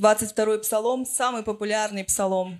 22 0.00 0.58
псалом– 0.60 1.04
самый 1.06 1.42
популярный 1.42 2.04
псалом. 2.04 2.58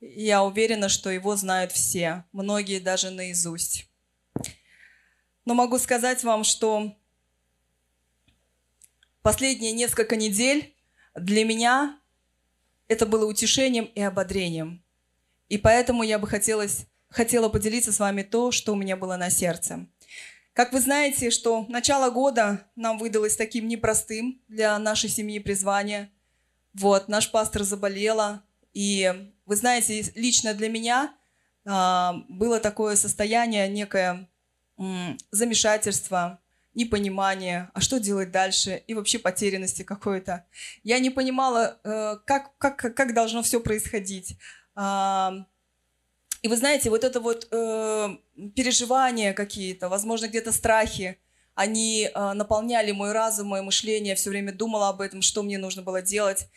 Я 0.00 0.42
уверена, 0.42 0.88
что 0.88 1.10
его 1.10 1.36
знают 1.36 1.72
все, 1.72 2.24
многие 2.32 2.80
даже 2.80 3.10
наизусть. 3.10 3.86
Но 5.44 5.52
могу 5.52 5.78
сказать 5.78 6.24
вам, 6.24 6.42
что 6.42 6.96
последние 9.20 9.72
несколько 9.72 10.16
недель 10.16 10.74
для 11.14 11.44
меня 11.44 12.00
это 12.88 13.04
было 13.04 13.26
утешением 13.26 13.84
и 13.84 14.00
ободрением. 14.00 14.82
И 15.50 15.58
поэтому 15.58 16.02
я 16.02 16.18
бы 16.18 16.26
хотелось, 16.26 16.86
хотела 17.10 17.50
поделиться 17.50 17.92
с 17.92 18.00
вами 18.00 18.22
то, 18.22 18.52
что 18.52 18.72
у 18.72 18.76
меня 18.76 18.96
было 18.96 19.16
на 19.18 19.28
сердце. 19.28 19.86
Как 20.54 20.72
вы 20.72 20.80
знаете, 20.80 21.28
что 21.30 21.66
начало 21.68 22.10
года 22.10 22.66
нам 22.74 22.96
выдалось 22.96 23.36
таким 23.36 23.68
непростым 23.68 24.40
для 24.48 24.78
нашей 24.78 25.10
семьи 25.10 25.40
призвания. 25.40 26.10
Вот, 26.74 27.08
наш 27.08 27.30
пастор 27.30 27.62
заболела, 27.62 28.42
и 28.72 29.32
вы 29.46 29.56
знаете, 29.56 30.12
лично 30.16 30.54
для 30.54 30.68
меня 30.68 31.14
а, 31.64 32.24
было 32.28 32.60
такое 32.60 32.96
состояние, 32.96 33.68
некое 33.68 34.28
замешательство, 35.30 36.40
непонимание, 36.74 37.70
а 37.74 37.80
что 37.80 38.00
делать 38.00 38.32
дальше, 38.32 38.82
и 38.88 38.94
вообще 38.94 39.18
потерянности 39.18 39.82
какой-то. 39.82 40.44
Я 40.82 40.98
не 40.98 41.10
понимала, 41.10 41.78
э, 41.84 42.16
как, 42.24 42.56
как, 42.58 42.76
как 42.76 43.14
должно 43.14 43.42
все 43.42 43.60
происходить. 43.60 44.36
А, 44.74 45.46
и 46.42 46.48
вы 46.48 46.56
знаете, 46.56 46.90
вот 46.90 47.04
это 47.04 47.20
вот 47.20 47.46
э, 47.52 48.16
переживания 48.56 49.32
какие-то, 49.32 49.88
возможно, 49.88 50.26
где-то 50.26 50.50
страхи, 50.50 51.18
они 51.54 52.10
э, 52.12 52.32
наполняли 52.32 52.92
мой 52.92 53.12
разум, 53.12 53.48
мое 53.48 53.62
мышление, 53.62 54.10
я 54.10 54.16
все 54.16 54.30
время 54.30 54.52
думала 54.52 54.88
об 54.88 55.00
этом, 55.00 55.22
что 55.22 55.42
мне 55.42 55.58
нужно 55.58 55.82
было 55.82 56.02
делать. 56.02 56.48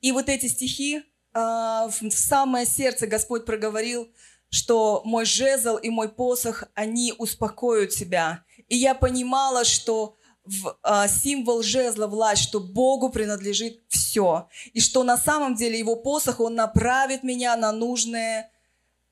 И 0.00 0.12
вот 0.12 0.28
эти 0.28 0.46
стихи 0.46 0.98
э, 0.98 1.02
в, 1.34 2.10
самое 2.10 2.66
сердце 2.66 3.06
Господь 3.06 3.44
проговорил, 3.44 4.08
что 4.48 5.02
мой 5.04 5.24
жезл 5.24 5.76
и 5.76 5.90
мой 5.90 6.08
посох, 6.08 6.64
они 6.74 7.12
успокоят 7.18 7.90
тебя. 7.90 8.44
И 8.68 8.76
я 8.76 8.94
понимала, 8.94 9.64
что 9.64 10.16
в, 10.44 10.78
а, 10.82 11.08
символ 11.08 11.62
жезла 11.62 12.06
власть, 12.06 12.42
что 12.42 12.60
Богу 12.60 13.10
принадлежит 13.10 13.82
все. 13.88 14.48
И 14.72 14.80
что 14.80 15.02
на 15.02 15.16
самом 15.16 15.56
деле 15.56 15.78
его 15.78 15.96
посох, 15.96 16.38
он 16.38 16.54
направит 16.54 17.24
меня 17.24 17.56
на 17.56 17.72
нужное 17.72 18.50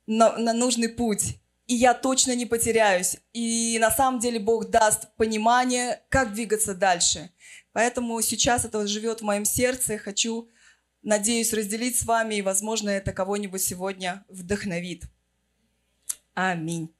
на, 0.06 0.36
на 0.38 0.52
нужный 0.52 0.88
путь. 0.88 1.38
И 1.66 1.74
я 1.74 1.94
точно 1.94 2.34
не 2.34 2.44
потеряюсь. 2.44 3.16
И 3.32 3.78
на 3.80 3.90
самом 3.90 4.20
деле 4.20 4.38
Бог 4.38 4.68
даст 4.68 5.14
понимание, 5.16 6.02
как 6.10 6.34
двигаться 6.34 6.74
дальше. 6.74 7.30
Поэтому 7.72 8.20
сейчас 8.20 8.64
это 8.64 8.86
живет 8.86 9.20
в 9.20 9.24
моем 9.24 9.46
сердце. 9.46 9.96
Хочу, 9.96 10.50
надеюсь, 11.02 11.54
разделить 11.54 11.98
с 11.98 12.04
вами, 12.04 12.36
и, 12.36 12.42
возможно, 12.42 12.90
это 12.90 13.12
кого-нибудь 13.12 13.62
сегодня 13.62 14.24
вдохновит. 14.28 15.04
Аминь. 16.34 16.94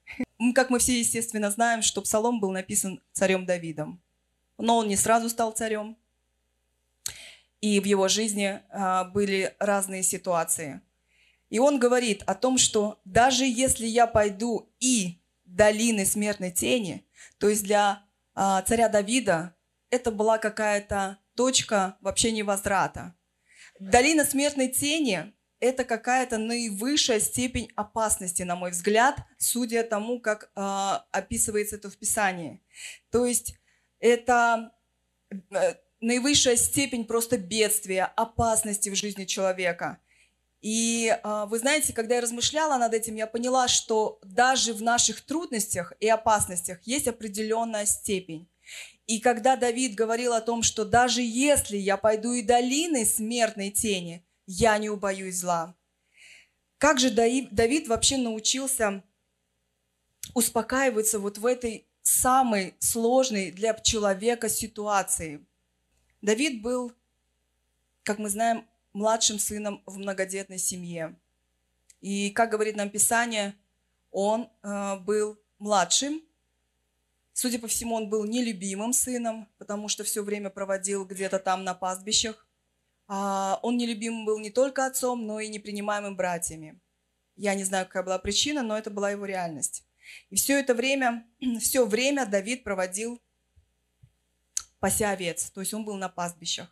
Как 0.55 0.70
мы 0.70 0.79
все, 0.79 0.98
естественно, 0.98 1.51
знаем, 1.51 1.83
что 1.83 2.01
Псалом 2.01 2.41
был 2.41 2.51
написан 2.51 3.03
царем 3.12 3.45
Давидом. 3.45 4.03
Но 4.57 4.79
он 4.79 4.89
не 4.89 4.97
сразу 4.97 5.29
стал 5.29 5.53
царем. 5.53 5.98
И 7.61 7.81
в 7.81 7.85
его 7.85 8.09
жизни 8.09 8.61
а, 8.70 9.05
были 9.05 9.55
разные 9.59 10.03
ситуации– 10.03 10.81
и 11.50 11.59
он 11.59 11.78
говорит 11.78 12.23
о 12.27 12.34
том, 12.34 12.59
что 12.59 13.00
даже 13.05 13.45
если 13.45 13.87
я 13.87 14.06
пойду 14.06 14.73
и 14.81 15.20
долины 15.45 16.05
смертной 16.05 16.51
тени, 16.51 17.06
то 17.39 17.48
есть 17.48 17.62
для 17.62 18.03
а, 18.35 18.63
царя 18.63 18.89
Давида 18.89 19.55
это 19.91 20.11
была 20.11 20.39
какая-то 20.39 21.19
точка 21.36 21.96
вообще 22.01 22.33
невозврата. 22.33 23.14
Долина 23.79 24.24
смертной 24.24 24.69
тени– 24.69 25.33
это 25.61 25.85
какая-то 25.85 26.39
наивысшая 26.39 27.20
степень 27.20 27.70
опасности, 27.77 28.42
на 28.42 28.57
мой 28.57 28.70
взгляд, 28.70 29.19
судя 29.39 29.83
тому, 29.83 30.20
как 30.20 30.51
э, 30.55 30.61
описывается 31.11 31.77
это 31.77 31.90
в 31.90 31.96
Писании. 31.96 32.63
То 33.11 33.27
есть 33.27 33.57
это 33.98 34.73
э, 35.30 35.74
наивысшая 36.01 36.57
степень 36.57 37.05
просто 37.05 37.36
бедствия, 37.36 38.05
опасности 38.05 38.90
в 38.90 38.96
жизни 38.96 39.24
человека– 39.24 39.98
и 40.64 41.14
а, 41.23 41.45
вы 41.45 41.58
знаете, 41.58 41.92
когда 41.92 42.14
я 42.14 42.23
размышляла 42.23 42.79
над 42.79 42.95
этим, 42.95 43.17
я 43.17 43.27
поняла, 43.27 43.69
что 43.69 44.19
даже 44.23 44.73
в 44.73 44.80
наших 44.80 45.20
трудностях 45.20 45.92
и 46.01 46.08
опасностях 46.08 46.79
есть 46.86 47.07
определенная 47.07 47.85
степень. 47.85 48.48
И 49.07 49.20
когда 49.20 49.57
Давид 49.57 49.95
говорил 49.95 50.33
о 50.33 50.41
том, 50.41 50.63
что 50.63 50.86
даже 50.86 51.20
если 51.20 51.77
я 51.77 51.98
пойду 51.98 52.33
и 52.33 52.41
долиной 52.41 53.05
смертной 53.05 53.73
тени, 53.73 54.25
я 54.47 54.79
не 54.79 54.89
убоюсь 54.89 55.36
зла. 55.36 55.77
Как 56.79 56.98
же 56.98 57.11
Давид 57.11 57.86
вообще 57.86 58.17
научился 58.17 59.05
успокаиваться 60.33 61.19
вот 61.19 61.36
в 61.36 61.45
этой 61.45 61.86
самой 62.01 62.75
сложной 62.79 63.51
для 63.51 63.75
человека 63.75 64.48
ситуации? 64.48 65.45
Давид 66.23 66.63
был, 66.63 66.91
как 68.02 68.19
мы 68.19 68.31
знаем, 68.31 68.67
младшим 68.95 69.39
сыном 69.39 69.83
в 69.85 69.99
многодетной 69.99 70.59
семье. 70.59 71.15
И, 72.01 72.31
как 72.31 72.51
говорит 72.51 72.77
нам 72.77 72.89
Писание, 72.89 73.55
он 74.11 74.49
э, 74.63 74.97
был 75.01 75.39
младшим. 75.59 76.23
Судя 77.33 77.59
по 77.59 77.67
всему, 77.67 77.97
он 77.97 78.09
был 78.09 78.25
нелюбимым 78.25 78.93
сыном, 78.93 79.49
потому 79.59 79.89
что 79.89 80.05
все 80.05 80.23
время 80.23 80.51
проводил 80.51 81.05
где-то 81.05 81.39
там 81.39 81.65
на 81.65 81.75
пастбищах. 81.75 82.47
А 83.09 83.59
он 83.63 83.77
нелюбимым 83.77 84.25
был 84.25 84.39
не 84.39 84.51
только 84.51 84.87
отцом, 84.87 85.27
но 85.27 85.41
и 85.41 85.49
непринимаемым 85.49 86.17
братьями. 86.17 86.81
Я 87.37 87.55
не 87.55 87.65
знаю, 87.65 87.87
какая 87.87 88.05
была 88.05 88.19
причина, 88.19 88.63
но 88.63 88.79
это 88.79 88.91
была 88.91 89.11
его 89.11 89.27
реальность. 89.27 89.85
И 90.31 90.37
все 90.37 90.61
это 90.61 90.75
время, 90.75 91.27
все 91.61 91.85
время 91.85 92.27
Давид 92.27 92.63
проводил 92.63 93.21
пася 94.79 95.11
овец, 95.11 95.51
то 95.51 95.61
есть 95.61 95.73
он 95.73 95.85
был 95.85 95.97
на 95.97 96.09
пастбищах. 96.09 96.69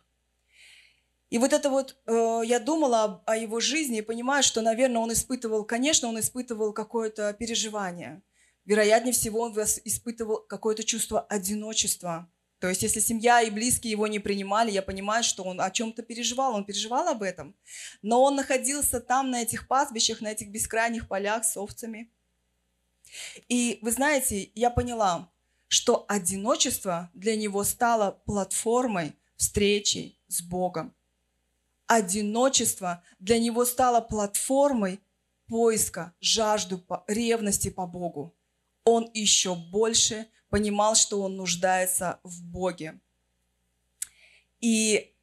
И 1.33 1.39
вот 1.39 1.51
это 1.51 1.71
вот, 1.71 1.97
э, 2.05 2.41
я 2.45 2.59
думала 2.59 3.03
о, 3.03 3.23
о 3.31 3.35
его 3.35 3.59
жизни 3.59 3.97
и 3.97 4.01
понимаю, 4.03 4.43
что, 4.43 4.61
наверное, 4.61 5.01
он 5.01 5.11
испытывал, 5.11 5.65
конечно, 5.65 6.07
он 6.07 6.19
испытывал 6.19 6.73
какое-то 6.73 7.33
переживание. 7.33 8.21
Вероятнее 8.65 9.13
всего, 9.13 9.39
он 9.39 9.51
испытывал 9.83 10.45
какое-то 10.47 10.83
чувство 10.83 11.21
одиночества. 11.21 12.29
То 12.59 12.69
есть, 12.69 12.83
если 12.83 12.99
семья 12.99 13.41
и 13.41 13.49
близкие 13.49 13.89
его 13.89 14.05
не 14.05 14.19
принимали, 14.19 14.69
я 14.69 14.83
понимаю, 14.83 15.23
что 15.23 15.41
он 15.43 15.59
о 15.59 15.71
чем-то 15.71 16.03
переживал, 16.03 16.53
он 16.53 16.65
переживал 16.65 17.07
об 17.07 17.23
этом. 17.23 17.55
Но 18.03 18.21
он 18.21 18.35
находился 18.35 18.99
там, 18.99 19.31
на 19.31 19.41
этих 19.41 19.67
пастбищах, 19.67 20.21
на 20.21 20.27
этих 20.27 20.49
бескрайних 20.49 21.07
полях 21.07 21.45
с 21.45 21.57
овцами. 21.57 22.11
И 23.49 23.79
вы 23.81 23.89
знаете, 23.89 24.51
я 24.53 24.69
поняла, 24.69 25.31
что 25.67 26.05
одиночество 26.07 27.09
для 27.15 27.35
него 27.35 27.63
стало 27.63 28.21
платформой 28.27 29.15
встречи 29.35 30.19
с 30.27 30.39
Богом 30.39 30.93
одиночество 31.87 33.03
для 33.19 33.39
него 33.39 33.65
стало 33.65 34.01
платформой 34.01 34.99
поиска, 35.47 36.13
жажду, 36.19 36.83
ревности 37.07 37.69
по 37.69 37.85
Богу. 37.85 38.35
Он 38.83 39.09
еще 39.13 39.55
больше 39.55 40.27
понимал, 40.49 40.95
что 40.95 41.21
он 41.21 41.35
нуждается 41.35 42.19
в 42.23 42.43
Боге. 42.43 42.99
И 44.59 45.13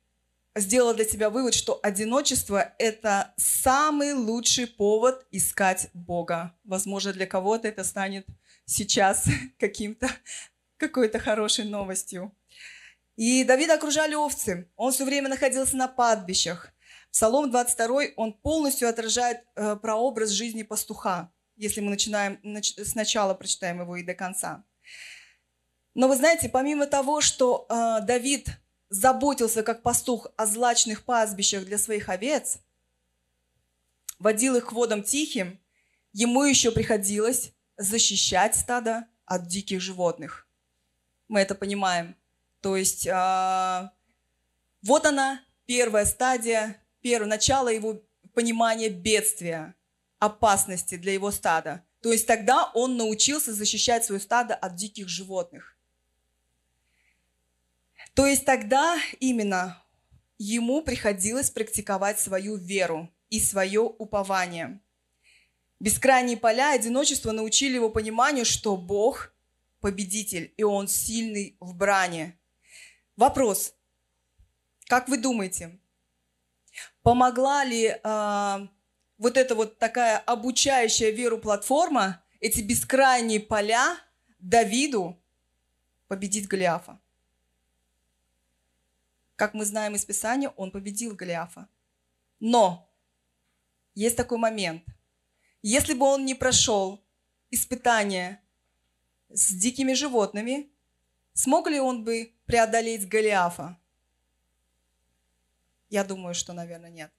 сделал 0.54 0.94
для 0.94 1.04
себя 1.04 1.30
вывод, 1.30 1.54
что 1.54 1.78
одиночество– 1.82 2.74
это 2.78 3.32
самый 3.36 4.12
лучший 4.12 4.66
повод 4.66 5.26
искать 5.30 5.88
Бога. 5.94 6.54
Возможно, 6.64 7.12
для 7.12 7.26
кого-то 7.26 7.68
это 7.68 7.84
станет 7.84 8.26
сейчас 8.64 9.24
каким-то, 9.58 10.08
какой-то 10.76 11.18
хорошей 11.18 11.64
новостью. 11.64 12.34
И 13.20 13.44
Давида 13.44 13.74
окружали 13.74 14.14
овцы. 14.14 14.66
Он 14.76 14.92
все 14.92 15.04
время 15.04 15.28
находился 15.28 15.76
на 15.76 15.88
падбищах. 15.88 16.72
Псалом 17.12 17.50
22, 17.50 18.02
он 18.16 18.32
полностью 18.32 18.88
отражает 18.88 19.44
э, 19.56 19.76
прообраз 19.76 20.30
жизни 20.30 20.62
пастуха, 20.62 21.30
если 21.54 21.82
мы 21.82 21.90
начинаем 21.90 22.40
нач, 22.42 22.72
сначала 22.82 23.34
прочитаем 23.34 23.82
его 23.82 23.96
и 23.96 24.02
до 24.02 24.14
конца. 24.14 24.64
Но 25.92 26.08
вы 26.08 26.16
знаете, 26.16 26.48
помимо 26.48 26.86
того, 26.86 27.20
что 27.20 27.66
э, 27.68 27.98
Давид 28.06 28.48
заботился 28.88 29.62
как 29.62 29.82
пастух 29.82 30.28
о 30.38 30.46
злачных 30.46 31.04
пастбищах 31.04 31.66
для 31.66 31.76
своих 31.76 32.08
овец, 32.08 32.60
водил 34.18 34.56
их 34.56 34.68
к 34.68 34.72
водам 34.72 35.02
тихим, 35.02 35.60
ему 36.14 36.44
еще 36.44 36.70
приходилось 36.70 37.52
защищать 37.76 38.56
стадо 38.56 39.04
от 39.26 39.46
диких 39.46 39.82
животных. 39.82 40.48
Мы 41.28 41.40
это 41.40 41.54
понимаем. 41.54 42.16
То 42.60 42.76
есть 42.76 43.08
а, 43.08 43.92
вот 44.82 45.06
она, 45.06 45.40
первая 45.66 46.04
стадия, 46.04 46.76
первое 47.00 47.28
начало 47.28 47.68
его 47.68 48.02
понимания 48.34 48.88
бедствия, 48.88 49.74
опасности 50.18 50.96
для 50.96 51.12
его 51.12 51.30
стада. 51.30 51.84
То 52.02 52.12
есть 52.12 52.26
тогда 52.26 52.70
он 52.74 52.96
научился 52.96 53.52
защищать 53.52 54.04
свое 54.04 54.20
стадо 54.20 54.54
от 54.54 54.74
диких 54.74 55.08
животных. 55.08 55.76
То 58.14 58.26
есть 58.26 58.44
тогда 58.44 58.98
именно 59.20 59.82
ему 60.38 60.82
приходилось 60.82 61.50
практиковать 61.50 62.18
свою 62.18 62.56
веру 62.56 63.10
и 63.28 63.40
свое 63.40 63.80
упование. 63.80 64.80
Бескрайние 65.78 66.36
поля 66.36 66.74
и 66.74 66.78
одиночество 66.78 67.32
научили 67.32 67.74
его 67.74 67.90
пониманию, 67.90 68.44
что 68.44 68.76
Бог– 68.76 69.34
победитель, 69.80 70.52
и 70.56 70.62
Он 70.62 70.88
сильный 70.88 71.56
в 71.60 71.74
бране. 71.74 72.38
Вопрос. 73.20 73.74
Как 74.86 75.06
вы 75.06 75.18
думаете, 75.18 75.78
помогла 77.02 77.64
ли 77.64 77.88
э, 77.88 78.68
вот 79.18 79.36
эта 79.36 79.54
вот 79.54 79.78
такая 79.78 80.16
обучающая 80.16 81.10
веру 81.10 81.36
платформа, 81.36 82.24
эти 82.40 82.62
бескрайние 82.62 83.40
поля 83.40 83.98
Давиду 84.38 85.22
победить 86.08 86.48
Голиафа? 86.48 86.98
Как 89.36 89.52
мы 89.52 89.66
знаем 89.66 89.96
из 89.96 90.06
Писания, 90.06 90.48
он 90.56 90.70
победил 90.70 91.14
Голиафа. 91.14 91.68
Но 92.38 92.90
есть 93.94 94.16
такой 94.16 94.38
момент. 94.38 94.82
Если 95.60 95.92
бы 95.92 96.06
он 96.06 96.24
не 96.24 96.34
прошел 96.34 97.04
испытание 97.50 98.40
с 99.28 99.52
дикими 99.52 99.92
животными, 99.92 100.72
смог 101.34 101.68
ли 101.68 101.80
он 101.80 102.02
бы 102.02 102.34
преодолеть 102.50 103.08
Голиафа? 103.08 103.78
Я 105.88 106.04
думаю, 106.04 106.34
что, 106.34 106.52
наверное, 106.52 106.90
нет. 106.90 107.12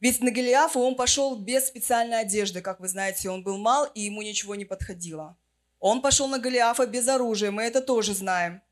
Ведь 0.00 0.20
на 0.20 0.30
Голиафа 0.30 0.78
он 0.78 0.96
пошел 0.96 1.36
без 1.36 1.66
специальной 1.68 2.20
одежды, 2.20 2.60
как 2.60 2.80
вы 2.80 2.88
знаете, 2.88 3.30
он 3.30 3.42
был 3.42 3.56
мал, 3.58 3.86
и 3.94 4.02
ему 4.02 4.22
ничего 4.22 4.54
не 4.54 4.64
подходило. 4.64 5.36
Он 5.78 6.00
пошел 6.00 6.28
на 6.28 6.38
Голиафа 6.38 6.86
без 6.86 7.06
оружия, 7.08 7.50
мы 7.50 7.62
это 7.62 7.80
тоже 7.80 8.14
знаем. 8.14 8.62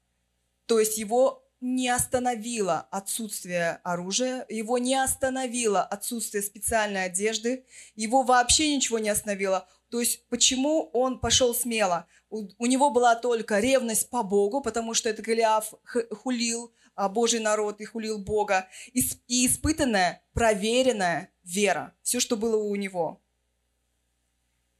То 0.67 0.79
есть 0.81 0.99
его 0.99 1.45
не 1.61 1.89
остановило 1.89 2.87
отсутствие 2.91 3.81
оружия, 3.85 4.47
его 4.49 4.79
не 4.79 4.95
остановило 4.95 5.83
отсутствие 5.83 6.43
специальной 6.43 7.05
одежды, 7.05 7.65
его 7.97 8.23
вообще 8.23 8.75
ничего 8.75 8.99
не 8.99 9.11
остановило. 9.11 9.69
То 9.91 10.01
есть 10.01 10.27
почему 10.29 10.89
он 10.93 11.19
пошел 11.19 11.55
смело? 11.55 12.07
У, 12.31 12.49
у 12.59 12.67
него 12.67 12.91
была 12.91 13.17
только 13.17 13.59
ревность 13.59 14.09
по 14.09 14.23
Богу, 14.23 14.61
потому 14.63 14.95
что 14.95 15.09
это 15.09 15.21
Голиаф 15.21 15.75
хулил 16.11 16.73
а, 16.95 17.09
Божий 17.09 17.41
народ 17.41 17.81
и 17.81 17.85
хулил 17.85 18.19
Бога, 18.19 18.69
и, 18.93 19.01
и 19.27 19.47
испытанная, 19.47 20.23
проверенная 20.33 21.33
вера, 21.43 21.95
все, 22.03 22.21
что 22.21 22.37
было 22.37 22.57
у 22.57 22.75
него. 22.77 23.21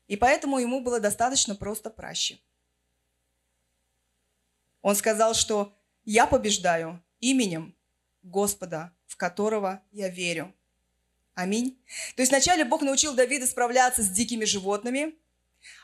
И 0.07 0.17
поэтому 0.17 0.59
ему 0.59 0.81
было 0.81 1.01
достаточно 1.01 1.55
просто 1.55 1.89
проще. 1.89 2.39
Он 4.83 4.95
сказал, 4.95 5.35
что 5.35 5.73
я 6.05 6.27
побеждаю 6.27 7.03
именем 7.21 7.77
Господа, 8.23 8.93
в 9.07 9.17
которого 9.17 9.83
я 9.91 10.09
верю. 10.09 10.55
Аминь. 11.41 11.79
То 12.17 12.23
есть 12.23 12.33
вначале 12.33 12.67
Бог 12.67 12.83
научил 12.83 13.15
Давида 13.15 13.47
справляться 13.47 14.03
с 14.03 14.11
дикими 14.11 14.45
животными, 14.45 15.15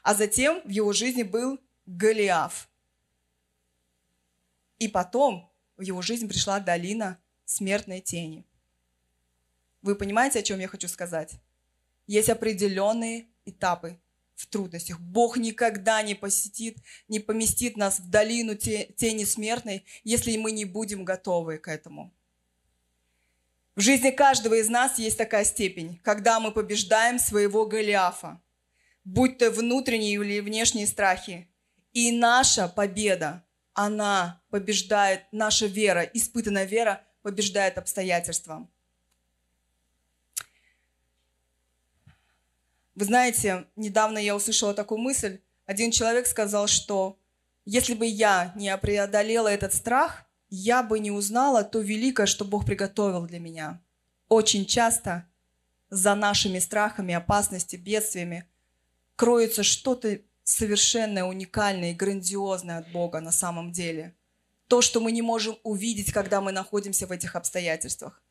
а 0.02 0.14
затем 0.14 0.60
в 0.66 0.68
его 0.68 0.92
жизни 0.92 1.22
был 1.22 1.58
Голиаф. 1.86 2.68
И 4.78 4.86
потом 4.88 5.50
в 5.78 5.80
его 5.80 6.02
жизнь 6.02 6.28
пришла 6.28 6.60
долина 6.60 7.18
смертной 7.46 8.02
тени. 8.02 8.44
Вы 9.80 9.94
понимаете, 9.94 10.40
о 10.40 10.42
чем 10.42 10.60
я 10.60 10.68
хочу 10.68 10.88
сказать? 10.88 11.36
Есть 12.06 12.28
определенные 12.28 13.26
этапы 13.46 13.98
в 14.34 14.46
трудностях. 14.48 15.00
Бог 15.00 15.38
никогда 15.38 16.02
не 16.02 16.14
посетит, 16.14 16.76
не 17.08 17.18
поместит 17.18 17.78
нас 17.78 17.98
в 17.98 18.10
долину 18.10 18.56
тени 18.56 19.24
смертной, 19.24 19.86
если 20.04 20.36
мы 20.36 20.52
не 20.52 20.66
будем 20.66 21.06
готовы 21.06 21.56
к 21.56 21.68
этому. 21.68 22.12
В 23.76 23.82
жизни 23.82 24.10
каждого 24.10 24.54
из 24.54 24.70
нас 24.70 24.98
есть 24.98 25.18
такая 25.18 25.44
степень, 25.44 26.00
когда 26.02 26.40
мы 26.40 26.50
побеждаем 26.50 27.18
своего 27.18 27.66
Голиафа, 27.66 28.40
будь 29.04 29.36
то 29.36 29.50
внутренние 29.50 30.14
или 30.14 30.40
внешние 30.40 30.86
страхи. 30.86 31.46
И 31.92 32.10
наша 32.10 32.68
победа, 32.68 33.44
она 33.74 34.40
побеждает, 34.48 35.24
наша 35.30 35.66
вера, 35.66 36.00
испытанная 36.00 36.64
вера 36.64 37.02
побеждает 37.20 37.76
обстоятельства. 37.76 38.66
Вы 42.94 43.04
знаете, 43.04 43.66
недавно 43.76 44.16
я 44.16 44.34
услышала 44.34 44.72
такую 44.72 45.02
мысль. 45.02 45.40
Один 45.66 45.90
человек 45.90 46.26
сказал, 46.26 46.66
что 46.66 47.18
если 47.66 47.92
бы 47.92 48.06
я 48.06 48.54
не 48.56 48.74
преодолела 48.78 49.48
этот 49.48 49.74
страх, 49.74 50.25
я 50.48 50.82
бы 50.82 50.98
не 50.98 51.10
узнала 51.10 51.64
то 51.64 51.80
великое, 51.80 52.26
что 52.26 52.44
Бог 52.44 52.64
приготовил 52.64 53.26
для 53.26 53.38
меня. 53.38 53.82
Очень 54.28 54.66
часто 54.66 55.26
за 55.90 56.14
нашими 56.14 56.58
страхами, 56.58 57.14
опасностями, 57.14 57.80
бедствиями 57.80 58.48
кроется 59.16 59.62
что-то 59.62 60.20
совершенное, 60.44 61.24
уникальное 61.24 61.90
и 61.90 61.94
грандиозное 61.94 62.78
от 62.78 62.92
Бога 62.92 63.20
на 63.20 63.32
самом 63.32 63.72
деле. 63.72 64.14
То, 64.68 64.82
что 64.82 65.00
мы 65.00 65.12
не 65.12 65.22
можем 65.22 65.56
увидеть, 65.62 66.12
когда 66.12 66.40
мы 66.40 66.52
находимся 66.52 67.06
в 67.06 67.12
этих 67.12 67.36
обстоятельствах. 67.36 68.22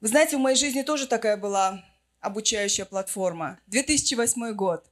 Вы 0.00 0.08
знаете, 0.08 0.36
в 0.36 0.40
моей 0.40 0.56
жизни 0.56 0.82
тоже 0.82 1.06
такая 1.06 1.36
была 1.36 1.84
обучающая 2.20 2.84
платформа. 2.84 3.58
2008 3.66 4.52
год. 4.52 4.90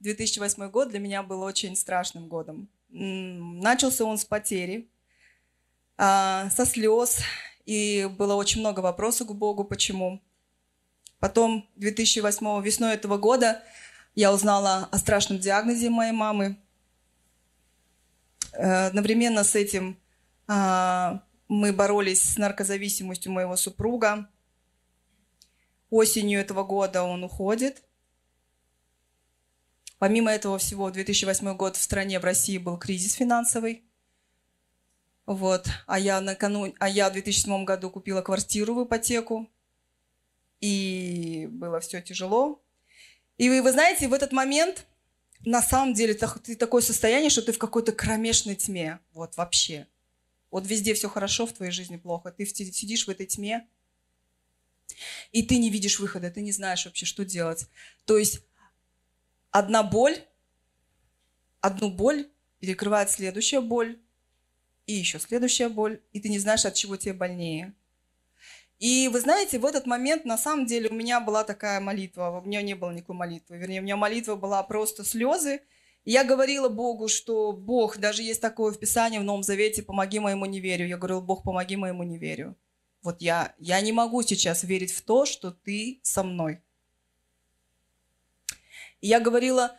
2008 0.00 0.70
год 0.70 0.88
для 0.88 0.98
меня 0.98 1.22
был 1.22 1.42
очень 1.42 1.76
страшным 1.76 2.28
годом. 2.28 2.68
Начался 2.88 4.04
он 4.04 4.18
с 4.18 4.24
потери, 4.24 4.88
а, 5.96 6.50
со 6.50 6.66
слез, 6.66 7.20
и 7.66 8.08
было 8.18 8.34
очень 8.34 8.60
много 8.60 8.80
вопросов 8.80 9.28
к 9.28 9.32
Богу, 9.32 9.64
почему. 9.64 10.22
Потом 11.18 11.68
2008 11.76 12.62
весной 12.62 12.94
этого 12.94 13.16
года 13.16 13.62
я 14.14 14.32
узнала 14.32 14.88
о 14.90 14.98
страшном 14.98 15.38
диагнозе 15.38 15.90
моей 15.90 16.12
мамы. 16.12 16.58
Э, 18.52 18.86
одновременно 18.86 19.42
с 19.42 19.54
этим 19.54 19.98
а, 20.46 21.22
мы 21.48 21.72
боролись 21.72 22.22
с 22.22 22.36
наркозависимостью 22.36 23.32
моего 23.32 23.56
супруга. 23.56 24.28
Осенью 25.90 26.40
этого 26.40 26.64
года 26.64 27.04
он 27.04 27.24
уходит. 27.24 27.82
Помимо 29.98 30.30
этого 30.30 30.58
всего, 30.58 30.90
2008 30.90 31.56
год 31.56 31.76
в 31.76 31.82
стране, 31.82 32.18
в 32.18 32.24
России 32.24 32.58
был 32.58 32.76
кризис 32.76 33.14
финансовый. 33.14 33.84
Вот. 35.26 35.68
А 35.86 35.98
я, 35.98 36.20
накануне, 36.20 36.74
а 36.78 36.88
я 36.88 37.08
в 37.08 37.12
2007 37.12 37.64
году 37.64 37.90
купила 37.90 38.22
квартиру 38.22 38.74
в 38.74 38.84
ипотеку. 38.84 39.50
И 40.60 41.48
было 41.50 41.80
все 41.80 42.00
тяжело. 42.00 42.62
И 43.36 43.48
вы, 43.48 43.62
вы 43.62 43.72
знаете, 43.72 44.08
в 44.08 44.14
этот 44.14 44.32
момент 44.32 44.86
на 45.44 45.60
самом 45.60 45.94
деле 45.94 46.14
ты 46.14 46.56
такое 46.56 46.82
состояние, 46.82 47.30
что 47.30 47.42
ты 47.42 47.52
в 47.52 47.58
какой-то 47.58 47.92
кромешной 47.92 48.54
тьме. 48.54 49.00
Вот 49.12 49.36
вообще. 49.36 49.86
Вот 50.50 50.66
везде 50.66 50.94
все 50.94 51.08
хорошо, 51.08 51.46
в 51.46 51.52
твоей 51.52 51.72
жизни 51.72 51.96
плохо. 51.96 52.30
Ты 52.30 52.46
сидишь 52.46 53.06
в 53.06 53.10
этой 53.10 53.26
тьме, 53.26 53.66
и 55.32 55.42
ты 55.42 55.58
не 55.58 55.70
видишь 55.70 55.98
выхода, 55.98 56.30
ты 56.30 56.42
не 56.42 56.52
знаешь 56.52 56.84
вообще, 56.84 57.06
что 57.06 57.24
делать. 57.24 57.66
То 58.04 58.18
есть 58.18 58.40
одна 59.50 59.82
боль, 59.82 60.16
одну 61.60 61.90
боль 61.90 62.30
перекрывает 62.60 63.10
следующая 63.10 63.60
боль, 63.60 63.98
и 64.86 64.94
еще 64.94 65.18
следующая 65.18 65.68
боль, 65.68 66.00
и 66.12 66.20
ты 66.20 66.28
не 66.28 66.38
знаешь, 66.38 66.64
от 66.64 66.74
чего 66.74 66.96
тебе 66.96 67.14
больнее. 67.14 67.74
И 68.78 69.08
вы 69.08 69.20
знаете, 69.20 69.58
в 69.58 69.64
этот 69.64 69.86
момент 69.86 70.24
на 70.24 70.36
самом 70.36 70.66
деле 70.66 70.90
у 70.90 70.94
меня 70.94 71.20
была 71.20 71.44
такая 71.44 71.80
молитва, 71.80 72.42
у 72.42 72.46
меня 72.46 72.60
не 72.60 72.74
было 72.74 72.90
никакой 72.90 73.16
молитвы, 73.16 73.56
вернее, 73.56 73.80
у 73.80 73.84
меня 73.84 73.96
молитва 73.96 74.34
была 74.34 74.62
просто 74.62 75.04
слезы. 75.04 75.62
И 76.04 76.10
я 76.10 76.22
говорила 76.22 76.68
Богу, 76.68 77.08
что 77.08 77.52
Бог, 77.52 77.96
даже 77.96 78.22
есть 78.22 78.42
такое 78.42 78.72
в 78.72 78.78
Писании 78.78 79.18
в 79.18 79.24
Новом 79.24 79.42
Завете, 79.42 79.82
помоги 79.82 80.18
моему 80.18 80.44
неверию. 80.44 80.88
Я 80.88 80.98
говорила, 80.98 81.20
Бог, 81.20 81.44
помоги 81.44 81.76
моему 81.76 82.02
неверию. 82.02 82.56
Вот 83.02 83.22
я, 83.22 83.54
я 83.58 83.80
не 83.80 83.92
могу 83.92 84.22
сейчас 84.22 84.64
верить 84.64 84.92
в 84.92 85.00
то, 85.02 85.24
что 85.24 85.50
ты 85.50 86.00
со 86.02 86.22
мной. 86.22 86.60
И 89.00 89.08
я 89.08 89.20
говорила, 89.20 89.76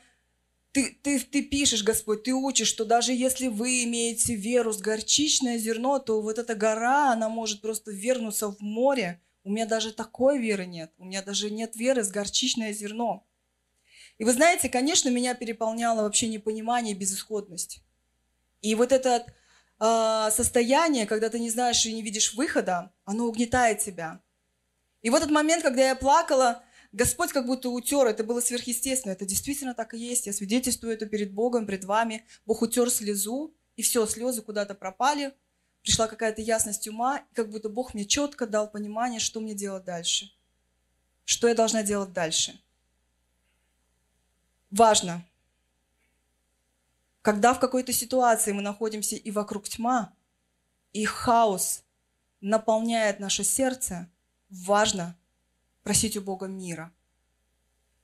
ты, 0.75 0.97
ты, 1.01 1.19
ты 1.21 1.41
пишешь, 1.41 1.83
Господь, 1.83 2.23
ты 2.23 2.33
учишь, 2.33 2.67
что 2.67 2.83
даже 2.83 3.13
если 3.13 3.47
вы 3.47 3.85
имеете 3.85 4.35
веру 4.35 4.73
с 4.73 4.81
горчичное 4.81 5.57
зерно, 5.57 5.99
то 5.99 6.21
вот 6.21 6.37
эта 6.37 6.53
гора, 6.53 7.13
она 7.13 7.29
может 7.29 7.61
просто 7.61 7.91
вернуться 7.91 8.49
в 8.49 8.59
море. 8.59 9.21
У 9.45 9.51
меня 9.51 9.65
даже 9.65 9.93
такой 9.93 10.37
веры 10.37 10.65
нет. 10.65 10.91
У 10.97 11.05
меня 11.05 11.21
даже 11.21 11.49
нет 11.49 11.77
веры 11.77 12.03
с 12.03 12.09
горчичное 12.09 12.73
зерно. 12.73 13.25
И 14.17 14.25
вы 14.25 14.33
знаете, 14.33 14.67
конечно, 14.67 15.07
меня 15.07 15.33
переполняло 15.33 16.01
вообще 16.01 16.27
непонимание 16.27 16.93
и 16.93 16.97
безысходность. 16.97 17.79
И 18.61 18.75
вот 18.75 18.91
этот 18.91 19.27
э, 19.79 20.29
состояние, 20.29 21.05
когда 21.05 21.29
ты 21.29 21.39
не 21.39 21.49
знаешь 21.49 21.85
и 21.85 21.93
не 21.93 22.01
видишь 22.01 22.33
выхода, 22.33 22.91
оно 23.05 23.27
угнетает 23.27 23.79
тебя. 23.79 24.19
И 25.01 25.09
в 25.09 25.15
этот 25.15 25.31
момент, 25.31 25.63
когда 25.63 25.87
я 25.87 25.95
плакала, 25.95 26.64
Господь 26.95 27.33
как 27.33 27.45
будто 27.45 27.69
утер, 27.69 28.07
это 28.07 28.23
было 28.23 28.39
сверхъестественно, 28.39 29.11
это 29.11 29.25
действительно 29.25 29.73
так 29.73 29.93
и 29.93 29.97
есть. 29.97 30.27
Я 30.27 30.31
свидетельствую 30.31 30.93
это 30.93 31.05
перед 31.05 31.33
Богом, 31.33 31.65
перед 31.65 31.83
вами. 31.83 32.25
Бог 32.45 32.61
утер 32.61 32.89
слезу, 32.89 33.53
и 33.75 33.81
все, 33.81 34.05
слезы 34.05 34.41
куда-то 34.41 34.75
пропали, 34.75 35.33
пришла 35.81 36.07
какая-то 36.07 36.41
ясность 36.41 36.87
ума, 36.87 37.17
и 37.17 37.35
как 37.35 37.49
будто 37.49 37.67
Бог 37.67 37.93
мне 37.93 38.05
четко 38.05 38.47
дал 38.47 38.71
понимание, 38.71 39.19
что 39.19 39.41
мне 39.41 39.53
делать 39.53 39.83
дальше. 39.83 40.31
Что 41.25 41.49
я 41.49 41.53
должна 41.53 41.83
делать 41.83 42.13
дальше. 42.13 42.57
Важно, 44.71 45.21
когда 47.21 47.53
в 47.53 47.59
какой-то 47.59 47.91
ситуации 47.91 48.53
мы 48.53 48.61
находимся 48.61 49.17
и 49.17 49.31
вокруг 49.31 49.67
тьма, 49.67 50.13
и 50.93 51.03
хаос 51.03 51.83
наполняет 52.39 53.19
наше 53.19 53.43
сердце, 53.43 54.09
важно 54.49 55.17
просить 55.85 56.17
у 56.17 56.21
Бога 56.21 56.47
мира. 56.47 56.91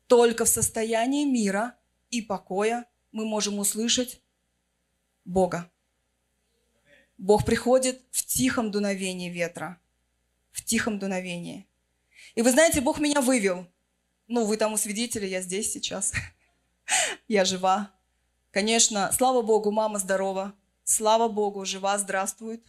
Только 0.05 0.45
в 0.45 0.49
состоянии 0.49 1.25
мира 1.25 1.75
и 2.11 2.21
покоя 2.21 2.85
мы 3.11 3.25
можем 3.25 3.57
услышать 3.57 4.21
Бога. 5.25 5.69
Бог 7.17 7.43
приходит 7.43 7.99
в 8.11 8.23
тихом 8.23 8.69
дуновении 8.69 9.31
ветра. 9.31 9.81
В 10.51 10.63
тихом 10.63 10.99
дуновении. 10.99 11.67
И 12.35 12.43
вы 12.43 12.51
знаете, 12.51 12.81
Бог 12.81 12.99
меня 12.99 13.19
вывел. 13.19 13.67
Ну, 14.27 14.45
вы 14.45 14.57
там 14.57 14.73
у 14.73 14.77
свидетеля, 14.77 15.27
я 15.27 15.41
здесь 15.41 15.73
сейчас. 15.73 16.13
Я 17.27 17.45
жива. 17.45 17.91
Конечно, 18.51 19.11
слава 19.11 19.41
Богу, 19.41 19.71
мама 19.71 19.97
здорова. 19.97 20.53
Слава 20.83 21.29
Богу, 21.29 21.65
жива, 21.65 21.97
здравствует. 21.97 22.63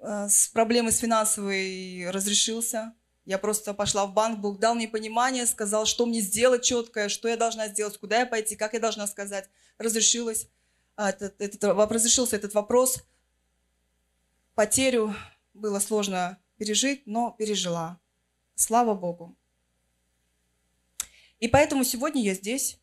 А, 0.00 0.28
с 0.28 0.48
проблемой 0.48 0.92
с 0.92 0.98
финансовой 0.98 2.08
разрешился. 2.10 2.94
Я 3.26 3.38
просто 3.38 3.74
пошла 3.74 4.06
в 4.06 4.14
банк, 4.14 4.40
Бог 4.40 4.58
дал 4.58 4.74
мне 4.74 4.88
понимание, 4.88 5.46
сказал, 5.46 5.86
что 5.86 6.06
мне 6.06 6.20
сделать 6.20 6.64
четкое, 6.64 7.08
что 7.08 7.28
я 7.28 7.36
должна 7.36 7.68
сделать, 7.68 7.98
куда 7.98 8.20
я 8.20 8.26
пойти, 8.26 8.56
как 8.56 8.72
я 8.72 8.80
должна 8.80 9.06
сказать. 9.06 9.48
Разрешилось. 9.78 10.48
А, 10.96 11.10
этот, 11.10 11.40
этот, 11.40 11.62
разрешился 11.90 12.36
этот 12.36 12.54
вопрос. 12.54 13.04
Потерю 14.54 15.14
было 15.54 15.78
сложно 15.78 16.38
пережить, 16.56 17.06
но 17.06 17.32
пережила. 17.32 18.00
Слава 18.54 18.94
Богу. 18.94 19.36
И 21.38 21.48
поэтому 21.48 21.84
сегодня 21.84 22.22
я 22.22 22.34
здесь, 22.34 22.78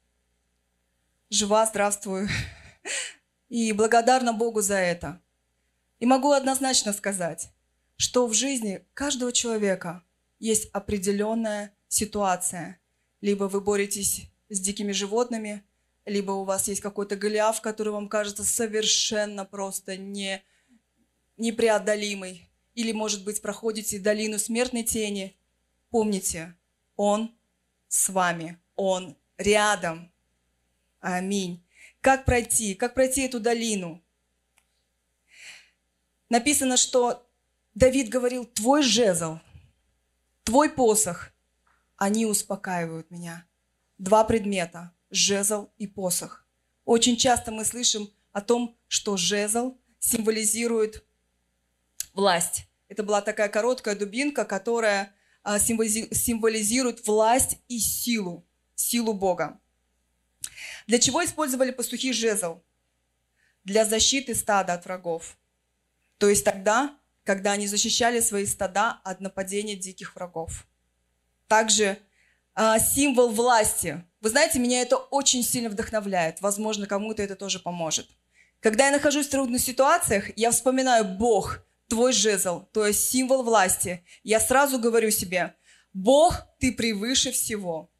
жива, 1.29 1.65
здравствую, 1.65 2.27
и 3.49 3.71
благодарна 3.71 4.33
Богу 4.33 4.61
за 4.61 4.75
это. 4.75 5.21
И 5.99 6.05
могу 6.05 6.31
однозначно 6.31 6.93
сказать, 6.93 7.49
что 7.95 8.27
в 8.27 8.33
жизни 8.33 8.85
каждого 8.93 9.31
человека 9.31 10.03
есть 10.39 10.69
определенная 10.71 11.73
ситуация. 11.87 12.79
Либо 13.21 13.45
вы 13.45 13.61
боретесь 13.61 14.29
с 14.49 14.59
дикими 14.59 14.91
животными, 14.91 15.63
либо 16.05 16.31
у 16.31 16.43
вас 16.43 16.67
есть 16.67 16.81
какой-то 16.81 17.15
голиаф, 17.15 17.61
который 17.61 17.91
вам 17.91 18.07
кажется 18.07 18.43
совершенно 18.43 19.43
просто 19.43 19.97
не, 19.97 20.43
непреодолимый. 21.35 22.47
Или, 22.75 22.91
может 22.91 23.23
быть, 23.25 23.41
проходите 23.41 23.99
долину 23.99 24.37
смертной 24.37 24.83
тени. 24.83 25.35
Помните, 25.89 26.55
Он 26.95 27.35
с 27.87 28.09
вами, 28.09 28.59
Он 28.75 29.17
рядом. 29.37 30.11
Аминь. 30.99 31.63
Как 32.01 32.23
пройти? 32.23 32.75
Как 32.75 32.93
пройти 32.93 33.21
эту 33.21 33.39
долину? 33.39 34.03
Написано, 36.29 36.77
что 36.77 37.27
Давид 37.73 38.09
говорил, 38.09 38.45
твой 38.45 38.83
жезл, 38.83 39.37
твой 40.43 40.69
посох, 40.69 41.31
они 41.95 42.25
успокаивают 42.25 43.09
меня. 43.11 43.45
Два 43.97 44.23
предмета– 44.23 44.93
жезл 45.09 45.69
и 45.77 45.87
посох. 45.87 46.45
Очень 46.85 47.17
часто 47.17 47.51
мы 47.51 47.65
слышим 47.65 48.09
о 48.31 48.41
том, 48.41 48.77
что 48.87 49.17
жезл 49.17 49.77
символизирует 49.99 51.05
власть. 52.13 52.67
Это 52.87 53.03
была 53.03 53.21
такая 53.21 53.49
короткая 53.49 53.95
дубинка, 53.95 54.45
которая 54.45 55.15
а, 55.43 55.59
символизирует 55.59 57.05
власть 57.07 57.57
и 57.67 57.79
силу, 57.79 58.47
силу 58.75 59.13
Бога. 59.13 59.59
Для 60.87 60.99
чего 60.99 61.23
использовали 61.23 61.71
пастухи 61.71 62.13
жезл? 62.13 62.61
Для 63.63 63.85
защиты 63.85 64.35
стада 64.35 64.73
от 64.73 64.85
врагов. 64.85 65.37
То 66.17 66.29
есть 66.29 66.43
тогда, 66.43 66.97
когда 67.23 67.51
они 67.51 67.67
защищали 67.67 68.19
свои 68.19 68.45
стада 68.45 68.99
от 69.03 69.21
нападения 69.21 69.75
диких 69.75 70.15
врагов. 70.15 70.65
Также 71.47 71.97
э, 72.55 72.75
символ 72.79 73.29
власти. 73.29 74.03
Вы 74.21 74.29
знаете, 74.29 74.59
меня 74.59 74.81
это 74.81 74.97
очень 74.97 75.43
сильно 75.43 75.69
вдохновляет. 75.69 76.41
Возможно, 76.41 76.87
кому-то 76.87 77.21
это 77.21 77.35
тоже 77.35 77.59
поможет. 77.59 78.07
Когда 78.59 78.87
я 78.87 78.91
нахожусь 78.91 79.27
в 79.27 79.31
трудных 79.31 79.61
ситуациях, 79.61 80.25
я 80.35 80.51
вспоминаю 80.51 81.05
Бог, 81.05 81.59
твой 81.87 82.11
жезл, 82.11 82.65
то 82.73 82.85
есть 82.85 83.09
символ 83.09 83.43
власти. 83.43 84.03
Я 84.23 84.39
сразу 84.39 84.79
говорю 84.79 85.11
себе, 85.11 85.55
Бог, 85.93 86.43
ты 86.59 86.71
превыше 86.71 87.31
всего. 87.31 87.91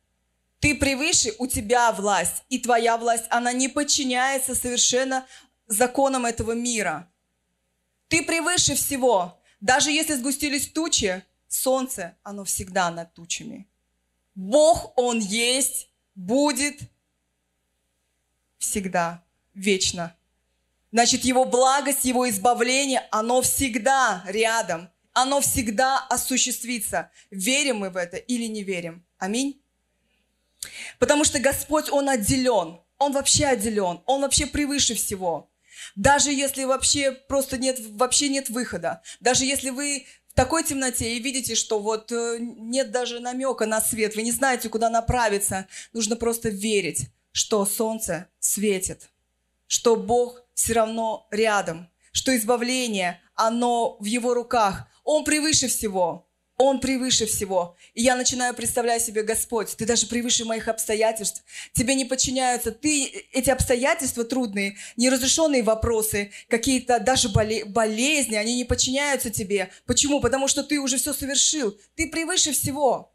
Ты 0.59 0.75
превыше, 0.75 1.33
у 1.38 1.47
тебя 1.47 1.91
власть, 1.91 2.43
и 2.50 2.59
твоя 2.59 2.97
власть, 2.97 3.25
она 3.29 3.53
не 3.53 3.67
подчиняется 3.67 4.55
совершенно 4.55 5.25
законам 5.67 6.25
этого 6.25 6.53
мира. 6.53 7.12
Ты 8.07 8.23
превыше 8.23 8.75
всего. 8.75 9.39
Даже 9.59 9.91
если 9.91 10.15
сгустились 10.15 10.69
тучи, 10.69 11.23
солнце, 11.47 12.17
оно 12.23 12.43
всегда 12.43 12.89
над 12.91 13.13
тучами. 13.13 13.67
Бог, 14.35 14.93
Он 14.97 15.19
есть, 15.19 15.89
будет 16.15 16.79
всегда, 18.59 19.23
вечно. 19.53 20.15
Значит, 20.91 21.25
Его 21.25 21.45
благость, 21.45 22.05
Его 22.05 22.29
избавление, 22.29 23.07
оно 23.11 23.41
всегда 23.41 24.23
рядом. 24.27 24.89
Оно 25.13 25.41
всегда 25.41 26.05
осуществится. 26.09 27.09
Верим 27.31 27.77
мы 27.79 27.89
в 27.89 27.97
это 27.97 28.17
или 28.17 28.45
не 28.45 28.63
верим? 28.63 29.03
Аминь. 29.17 29.59
Потому 30.99 31.23
что 31.23 31.39
Господь, 31.39 31.89
Он 31.89 32.07
отделен. 32.07 32.79
Он 32.99 33.11
вообще 33.11 33.45
отделен. 33.45 34.01
Он 34.05 34.21
вообще 34.21 34.45
превыше 34.45 34.93
всего. 34.93 35.49
Даже 35.96 36.31
если 36.31 36.63
вообще 36.63 37.12
просто 37.12 37.57
нет, 37.57 37.79
вообще 37.79 38.29
нет 38.29 38.50
выхода. 38.50 39.01
Даже 39.19 39.46
если 39.46 39.69
вы 39.69 40.05
в 40.27 40.34
такой 40.34 40.63
темноте 40.63 41.15
и 41.15 41.19
видите, 41.19 41.55
что 41.55 41.79
вот 41.79 42.12
э, 42.12 42.38
нет 42.39 42.91
даже 42.91 43.19
намека 43.19 43.65
на 43.65 43.81
свет, 43.81 44.15
вы 44.15 44.22
не 44.22 44.31
знаете, 44.31 44.69
куда 44.69 44.89
направиться, 44.89 45.67
нужно 45.93 46.15
просто 46.15 46.50
верить, 46.50 47.10
что 47.31 47.65
солнце 47.65 48.29
светит, 48.39 49.10
что 49.67 49.96
Бог 49.96 50.43
все 50.53 50.74
равно 50.74 51.27
рядом, 51.31 51.89
что 52.12 52.36
избавление, 52.36 53.22
оно 53.36 53.98
в 54.00 54.05
Его 54.05 54.34
руках. 54.34 54.88
Он 55.03 55.24
превыше 55.24 55.67
всего. 55.67 56.26
Он 56.57 56.79
превыше 56.79 57.27
всего. 57.27 57.75
И 57.93 58.01
я 58.01 58.15
начинаю 58.15 58.55
представлять 58.55 59.03
себе, 59.03 59.21
Господь, 59.21 59.75
Ты 59.77 59.85
даже 59.85 60.07
превыше 60.07 60.43
моих 60.43 60.67
обстоятельств. 60.67 61.43
Тебе 61.73 61.93
не 61.93 62.03
подчиняются. 62.03 62.71
Ты, 62.71 63.05
эти 63.31 63.51
обстоятельства 63.51 64.23
трудные, 64.23 64.75
неразрешенные 64.95 65.61
вопросы, 65.61 66.31
какие-то 66.49 66.99
даже 66.99 67.29
болезни, 67.29 68.35
они 68.35 68.55
не 68.55 68.63
подчиняются 68.63 69.29
Тебе. 69.29 69.69
Почему? 69.85 70.19
Потому 70.19 70.47
что 70.47 70.63
Ты 70.63 70.79
уже 70.79 70.97
все 70.97 71.13
совершил. 71.13 71.79
Ты 71.95 72.09
превыше 72.09 72.53
всего. 72.53 73.13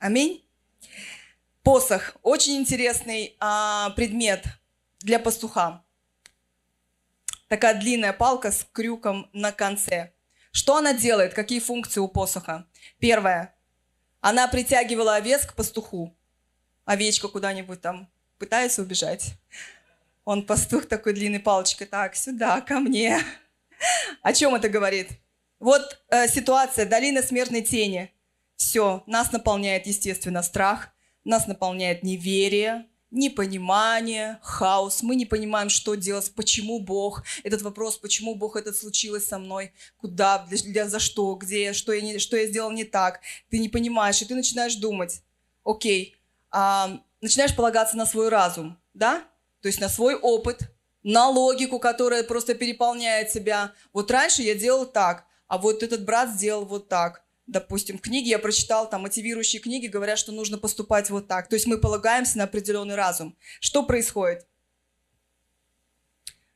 Аминь. 0.00 0.44
Посох. 1.62 2.16
Очень 2.22 2.56
интересный 2.56 3.36
а, 3.38 3.90
предмет 3.90 4.44
для 5.00 5.20
пастуха. 5.20 5.84
Такая 7.46 7.78
длинная 7.78 8.12
палка 8.12 8.50
с 8.50 8.66
крюком 8.72 9.30
на 9.32 9.52
конце. 9.52 10.12
Что 10.50 10.76
она 10.76 10.92
делает? 10.92 11.34
Какие 11.34 11.60
функции 11.60 12.00
у 12.00 12.08
посоха? 12.08 12.66
Первое. 12.98 13.54
Она 14.20 14.48
притягивала 14.48 15.16
овец 15.16 15.46
к 15.46 15.54
пастуху. 15.54 16.16
Овечка 16.84 17.28
куда-нибудь 17.28 17.80
там 17.80 18.10
пытается 18.38 18.82
убежать. 18.82 19.34
Он 20.24 20.44
пастух 20.44 20.86
такой 20.86 21.12
длинной 21.12 21.40
палочкой. 21.40 21.86
Так, 21.86 22.16
сюда, 22.16 22.60
ко 22.60 22.80
мне. 22.80 23.20
О 24.22 24.32
чем 24.32 24.54
это 24.54 24.68
говорит? 24.68 25.10
Вот 25.58 26.02
э, 26.08 26.28
ситуация, 26.28 26.86
долина 26.86 27.22
смертной 27.22 27.62
тени. 27.62 28.12
Все, 28.56 29.02
нас 29.06 29.32
наполняет, 29.32 29.86
естественно, 29.86 30.42
страх, 30.42 30.90
нас 31.24 31.46
наполняет 31.46 32.02
неверие, 32.02 32.86
непонимание, 33.10 34.38
хаос. 34.42 35.02
Мы 35.02 35.16
не 35.16 35.26
понимаем, 35.26 35.68
что 35.68 35.94
делать, 35.94 36.32
почему 36.34 36.80
Бог. 36.80 37.24
Этот 37.42 37.62
вопрос, 37.62 37.96
почему 37.98 38.34
Бог 38.34 38.56
это 38.56 38.72
случилось 38.72 39.26
со 39.26 39.38
мной, 39.38 39.72
куда, 39.96 40.46
для, 40.46 40.58
для, 40.58 40.88
за 40.88 40.98
что, 40.98 41.34
где, 41.34 41.72
что 41.72 41.92
я, 41.92 42.00
не, 42.00 42.18
что 42.18 42.36
я 42.36 42.46
сделал 42.46 42.70
не 42.70 42.84
так. 42.84 43.20
Ты 43.50 43.58
не 43.58 43.68
понимаешь, 43.68 44.22
и 44.22 44.24
ты 44.24 44.34
начинаешь 44.34 44.76
думать, 44.76 45.22
окей, 45.64 46.16
а, 46.50 47.00
начинаешь 47.20 47.56
полагаться 47.56 47.96
на 47.96 48.06
свой 48.06 48.28
разум, 48.28 48.78
да? 48.94 49.24
То 49.60 49.68
есть 49.68 49.80
на 49.80 49.88
свой 49.88 50.14
опыт, 50.14 50.70
на 51.02 51.28
логику, 51.28 51.78
которая 51.78 52.22
просто 52.22 52.54
переполняет 52.54 53.30
себя. 53.30 53.72
Вот 53.92 54.10
раньше 54.10 54.42
я 54.42 54.54
делал 54.54 54.86
так, 54.86 55.24
а 55.48 55.58
вот 55.58 55.82
этот 55.82 56.04
брат 56.04 56.30
сделал 56.30 56.64
вот 56.64 56.88
так 56.88 57.24
допустим, 57.50 57.98
книги, 57.98 58.28
я 58.28 58.38
прочитал 58.38 58.88
там 58.88 59.02
мотивирующие 59.02 59.60
книги, 59.60 59.86
говорят, 59.86 60.18
что 60.18 60.32
нужно 60.32 60.56
поступать 60.58 61.10
вот 61.10 61.26
так. 61.26 61.48
То 61.48 61.56
есть 61.56 61.66
мы 61.66 61.78
полагаемся 61.78 62.38
на 62.38 62.44
определенный 62.44 62.94
разум. 62.94 63.36
Что 63.60 63.84
происходит? 63.84 64.46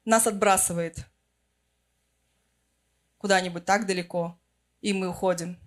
Нас 0.05 0.27
отбрасывает. 0.27 0.99
куда-нибудь 3.19 3.65
так 3.65 3.87
далеко, 3.87 4.39
и 4.83 4.93
мы 4.93 5.09
уходим. 5.09 5.59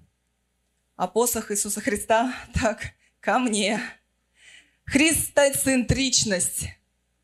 А 0.96 1.07
посох 1.07 1.51
Иисуса 1.51 1.81
Христа 1.81 2.34
так 2.53 2.93
ко 3.19 3.39
мне. 3.39 3.81
Христоцентричность. 4.86 6.67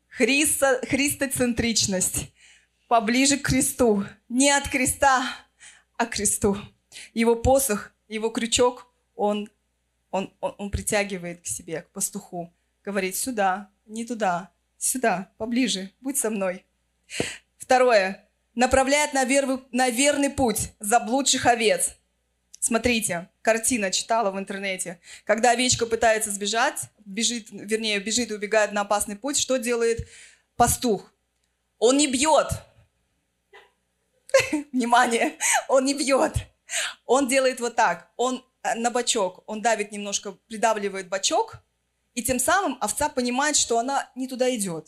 Христо, 0.08 0.80
христоцентричность. 0.88 2.32
Поближе 2.88 3.38
к 3.38 3.42
кресту. 3.42 4.04
Не 4.28 4.50
от 4.50 4.68
креста, 4.68 5.24
а 5.96 6.06
к 6.06 6.10
кресту. 6.10 6.58
Его 7.14 7.36
посох, 7.36 7.93
его 8.08 8.30
крючок, 8.30 8.86
он, 9.14 9.48
он, 10.10 10.32
он, 10.40 10.54
он 10.58 10.70
притягивает 10.70 11.42
к 11.42 11.46
себе, 11.46 11.82
к 11.82 11.90
пастуху. 11.90 12.52
Говорит, 12.84 13.16
сюда, 13.16 13.70
не 13.86 14.04
туда, 14.04 14.50
сюда, 14.78 15.32
поближе, 15.38 15.90
будь 16.00 16.18
со 16.18 16.30
мной. 16.30 16.64
Второе. 17.56 18.28
Направляет 18.54 19.14
на, 19.14 19.24
вер, 19.24 19.60
на 19.72 19.90
верный 19.90 20.30
путь 20.30 20.72
заблудших 20.78 21.46
овец. 21.46 21.96
Смотрите, 22.60 23.28
картина 23.42 23.90
читала 23.90 24.30
в 24.30 24.38
интернете. 24.38 25.00
Когда 25.24 25.50
овечка 25.50 25.86
пытается 25.86 26.30
сбежать, 26.30 26.82
бежит, 27.04 27.48
вернее, 27.50 27.98
бежит 27.98 28.30
и 28.30 28.34
убегает 28.34 28.72
на 28.72 28.82
опасный 28.82 29.16
путь, 29.16 29.38
что 29.38 29.56
делает 29.56 30.08
пастух? 30.56 31.12
Он 31.78 31.96
не 31.96 32.06
бьет. 32.06 32.48
Внимание, 34.72 35.36
он 35.68 35.84
не 35.84 35.94
бьет. 35.94 36.34
Он 37.06 37.28
делает 37.28 37.60
вот 37.60 37.76
так. 37.76 38.10
Он 38.16 38.44
э, 38.62 38.74
на 38.74 38.90
бочок, 38.90 39.42
он 39.46 39.62
давит 39.62 39.92
немножко, 39.92 40.32
придавливает 40.48 41.08
бочок, 41.08 41.62
и 42.14 42.22
тем 42.22 42.38
самым 42.38 42.78
овца 42.80 43.08
понимает, 43.08 43.56
что 43.56 43.78
она 43.78 44.08
не 44.14 44.28
туда 44.28 44.54
идет. 44.54 44.86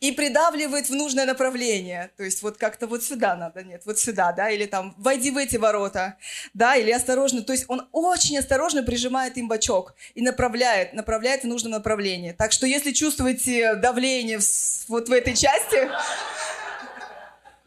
И 0.00 0.12
придавливает 0.12 0.88
в 0.88 0.94
нужное 0.94 1.26
направление. 1.26 2.10
То 2.16 2.22
есть 2.22 2.42
вот 2.42 2.56
как-то 2.56 2.86
вот 2.86 3.04
сюда 3.04 3.36
надо, 3.36 3.62
нет, 3.62 3.82
вот 3.84 3.98
сюда, 3.98 4.32
да, 4.32 4.48
или 4.48 4.64
там 4.64 4.94
войди 4.96 5.30
в 5.30 5.36
эти 5.36 5.56
ворота, 5.56 6.16
да, 6.54 6.76
или 6.76 6.90
осторожно. 6.90 7.42
То 7.42 7.52
есть 7.52 7.66
он 7.68 7.86
очень 7.92 8.38
осторожно 8.38 8.82
прижимает 8.82 9.36
им 9.36 9.46
бочок 9.46 9.94
и 10.14 10.22
направляет, 10.22 10.94
направляет 10.94 11.42
в 11.42 11.48
нужном 11.48 11.72
направлении. 11.72 12.32
Так 12.32 12.52
что 12.52 12.66
если 12.66 12.92
чувствуете 12.92 13.74
давление 13.74 14.40
вот 14.88 15.10
в 15.10 15.12
этой 15.12 15.36
части, 15.36 15.90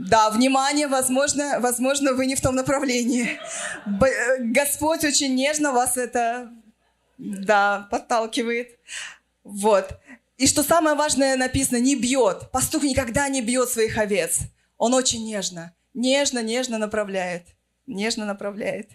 да, 0.09 0.29
внимание, 0.29 0.87
возможно, 0.87 1.59
возможно, 1.59 2.13
вы 2.13 2.25
не 2.25 2.35
в 2.35 2.41
том 2.41 2.55
направлении. 2.55 3.39
Э, 3.85 4.37
Господь 4.39 5.03
очень 5.03 5.33
нежно 5.35 5.71
вас 5.71 5.97
это, 5.97 6.51
да, 7.17 7.87
подталкивает. 7.89 8.79
Вот. 9.43 9.97
И 10.37 10.47
что 10.47 10.63
самое 10.63 10.95
важное 10.95 11.37
написано, 11.37 11.77
не 11.77 11.95
бьет. 11.95 12.51
Пастух 12.51 12.83
никогда 12.83 13.29
не 13.29 13.41
бьет 13.41 13.69
своих 13.69 13.97
овец. 13.97 14.39
Он 14.77 14.93
очень 14.93 15.25
нежно, 15.25 15.73
нежно, 15.93 16.43
нежно 16.43 16.77
направляет. 16.77 17.47
Нежно 17.87 18.25
направляет. 18.25 18.89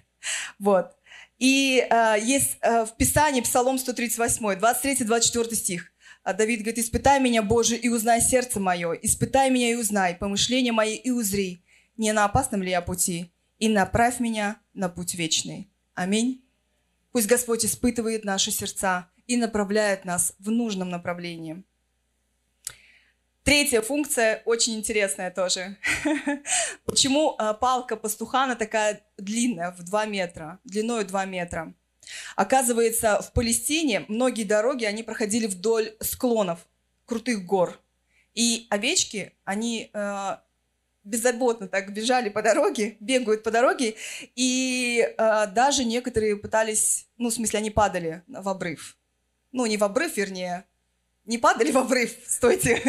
Вот. 0.58 0.92
И 1.38 1.86
э, 1.88 2.16
есть 2.20 2.58
э, 2.60 2.84
в 2.84 2.96
Писании 2.96 3.40
Псалом 3.40 3.78
138, 3.78 4.44
23-24 4.58 5.54
стих. 5.54 5.92
А 6.22 6.34
Давид 6.34 6.60
говорит, 6.60 6.78
испытай 6.78 7.20
меня, 7.20 7.42
Боже, 7.42 7.76
и 7.76 7.88
узнай 7.88 8.20
сердце 8.20 8.60
мое, 8.60 8.92
испытай 8.92 9.50
меня 9.50 9.70
и 9.70 9.74
узнай, 9.74 10.14
помышления 10.14 10.72
мои 10.72 10.94
и 10.94 11.10
узри, 11.10 11.64
не 11.96 12.12
на 12.12 12.24
опасном 12.24 12.62
ли 12.62 12.70
я 12.70 12.80
пути, 12.82 13.32
и 13.58 13.68
направь 13.68 14.20
меня 14.20 14.60
на 14.74 14.88
путь 14.88 15.14
вечный. 15.14 15.70
Аминь. 15.94 16.44
Пусть 17.12 17.26
Господь 17.26 17.64
испытывает 17.64 18.24
наши 18.24 18.50
сердца 18.50 19.10
и 19.26 19.36
направляет 19.36 20.04
нас 20.04 20.34
в 20.38 20.50
нужном 20.50 20.90
направлении. 20.90 21.64
Третья 23.42 23.80
функция 23.80 24.42
очень 24.44 24.74
интересная 24.74 25.30
тоже. 25.30 25.78
Почему 26.84 27.34
а, 27.38 27.54
палка 27.54 27.96
пастухана 27.96 28.56
такая 28.56 29.00
длинная, 29.16 29.72
в 29.72 29.82
2 29.82 30.04
метра, 30.04 30.58
длиной 30.64 31.04
2 31.04 31.24
метра? 31.24 31.74
Оказывается, 32.36 33.20
в 33.22 33.32
Палестине 33.32 34.04
многие 34.08 34.44
дороги, 34.44 34.84
они 34.84 35.02
проходили 35.02 35.46
вдоль 35.46 35.94
склонов 36.00 36.66
крутых 37.06 37.44
гор. 37.44 37.78
И 38.34 38.66
овечки, 38.70 39.32
они 39.44 39.90
э, 39.92 40.36
беззаботно 41.08 41.68
так 41.68 41.92
бежали 41.92 42.28
по 42.28 42.42
дороге, 42.42 42.96
бегают 43.00 43.42
по 43.42 43.50
дороге, 43.50 43.96
и 44.36 45.14
э, 45.16 45.46
даже 45.48 45.84
некоторые 45.84 46.36
пытались, 46.36 47.08
ну, 47.16 47.30
в 47.30 47.34
смысле, 47.34 47.58
они 47.58 47.70
падали 47.70 48.22
в 48.28 48.48
обрыв. 48.48 48.96
Ну, 49.50 49.66
не 49.66 49.76
в 49.78 49.84
обрыв, 49.84 50.16
вернее, 50.16 50.66
не 51.24 51.38
падали 51.38 51.72
в 51.72 51.78
обрыв, 51.78 52.14
стойте. 52.26 52.82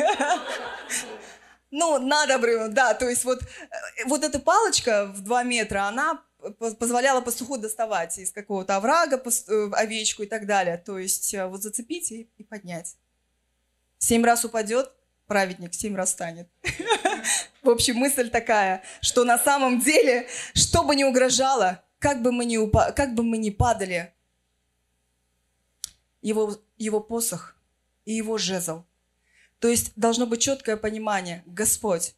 Ну, 1.71 1.99
над 1.99 2.31
обрывом, 2.31 2.73
да, 2.73 2.93
то 2.93 3.07
есть 3.07 3.23
вот, 3.23 3.41
э, 3.41 4.05
вот 4.05 4.23
эта 4.23 4.39
палочка 4.39 5.05
в 5.05 5.21
2 5.21 5.43
метра, 5.43 5.83
она 5.83 6.23
позволяла 6.59 7.21
пастуху 7.21 7.57
доставать 7.57 8.17
из 8.17 8.31
какого-то 8.31 8.75
оврага 8.75 9.21
э, 9.21 9.69
овечку 9.73 10.23
и 10.23 10.25
так 10.25 10.45
далее. 10.45 10.77
То 10.77 10.97
есть 10.97 11.33
э, 11.33 11.45
вот 11.45 11.61
зацепить 11.61 12.11
и, 12.11 12.29
и 12.37 12.43
поднять. 12.43 12.95
Семь 13.97 14.23
раз 14.23 14.45
упадет, 14.45 14.91
праведник 15.27 15.73
семь 15.73 15.95
раз 15.95 16.11
станет. 16.11 16.49
В 17.61 17.69
общем, 17.69 17.97
мысль 17.97 18.29
такая, 18.29 18.83
что 19.01 19.25
на 19.25 19.37
самом 19.37 19.79
деле, 19.79 20.27
что 20.53 20.83
бы 20.83 20.95
ни 20.95 21.03
угрожало, 21.03 21.83
как 21.99 22.21
бы 22.21 22.31
мы 22.31 22.45
ни, 22.45 22.57
упа- 22.57 22.93
как 22.93 23.13
бы 23.13 23.23
мы 23.23 23.37
ни 23.37 23.49
падали, 23.49 24.13
его, 26.21 26.57
его 26.77 27.01
посох 27.01 27.55
и 28.05 28.13
его 28.13 28.37
жезл. 28.37 28.83
То 29.59 29.67
есть 29.67 29.91
должно 29.95 30.25
быть 30.25 30.41
четкое 30.41 30.77
понимание, 30.77 31.43
Господь, 31.45 32.15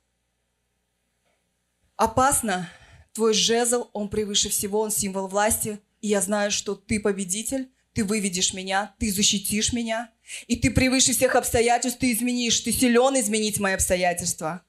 опасно, 1.96 2.70
Твой 3.14 3.34
жезл, 3.34 3.90
он 3.94 4.10
превыше 4.10 4.50
всего, 4.50 4.80
он 4.80 4.92
символ 4.92 5.28
власти. 5.28 5.80
И 6.02 6.08
я 6.08 6.22
знаю, 6.22 6.52
что 6.52 6.76
ты 6.76 7.00
победитель, 7.00 7.70
ты 7.94 8.04
выведешь 8.04 8.54
меня, 8.54 8.96
ты 9.00 9.12
защитишь 9.12 9.74
меня. 9.74 10.10
И 10.48 10.56
ты 10.56 10.72
превыше 10.72 11.14
всех 11.14 11.36
обстоятельств, 11.36 12.00
ты 12.00 12.14
изменишь, 12.14 12.62
ты 12.62 12.72
силен 12.72 13.20
изменить 13.20 13.60
мои 13.60 13.74
обстоятельства. 13.74 14.64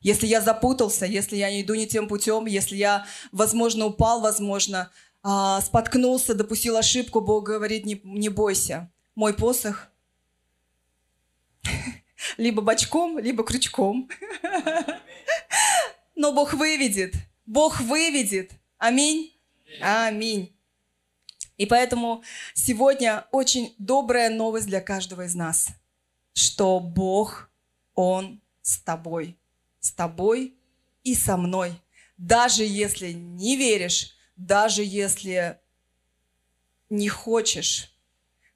Если 0.00 0.26
я 0.26 0.40
запутался, 0.40 1.04
если 1.04 1.36
я 1.36 1.50
не 1.50 1.62
иду 1.62 1.74
не 1.74 1.86
тем 1.86 2.08
путем, 2.08 2.46
если 2.46 2.76
я, 2.76 3.06
возможно, 3.32 3.86
упал, 3.86 4.20
возможно, 4.20 4.90
а, 5.22 5.60
споткнулся, 5.60 6.34
допустил 6.34 6.76
ошибку, 6.76 7.20
Бог 7.20 7.44
говорит, 7.44 7.84
не, 7.84 8.00
не 8.04 8.28
бойся. 8.30 8.90
Мой 9.14 9.34
посох 9.34 9.88
либо 12.38 12.62
бочком, 12.62 13.18
либо 13.18 13.44
крючком. 13.44 14.08
Но 16.14 16.32
Бог 16.32 16.54
выведет. 16.54 17.14
Бог 17.50 17.80
выведет. 17.80 18.52
Аминь. 18.78 19.36
Аминь. 19.80 20.56
И 21.56 21.66
поэтому 21.66 22.22
сегодня 22.54 23.26
очень 23.32 23.74
добрая 23.76 24.30
новость 24.30 24.68
для 24.68 24.80
каждого 24.80 25.22
из 25.22 25.34
нас, 25.34 25.66
что 26.32 26.78
Бог, 26.78 27.50
Он 27.96 28.40
с 28.62 28.78
тобой, 28.78 29.36
с 29.80 29.90
тобой 29.90 30.54
и 31.02 31.16
со 31.16 31.36
мной. 31.36 31.72
Даже 32.16 32.62
если 32.62 33.10
не 33.10 33.56
веришь, 33.56 34.14
даже 34.36 34.84
если 34.84 35.58
не 36.88 37.08
хочешь, 37.08 37.92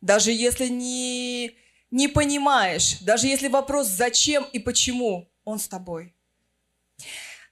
даже 0.01 0.31
если 0.31 0.69
не, 0.69 1.57
не 1.91 2.07
понимаешь, 2.07 3.01
даже 3.01 3.27
если 3.27 3.49
вопрос 3.49 3.89
зачем 3.89 4.45
и 4.53 4.61
почему, 4.61 5.29
Он 5.45 5.59
с 5.59 5.67
тобой. 5.67 6.15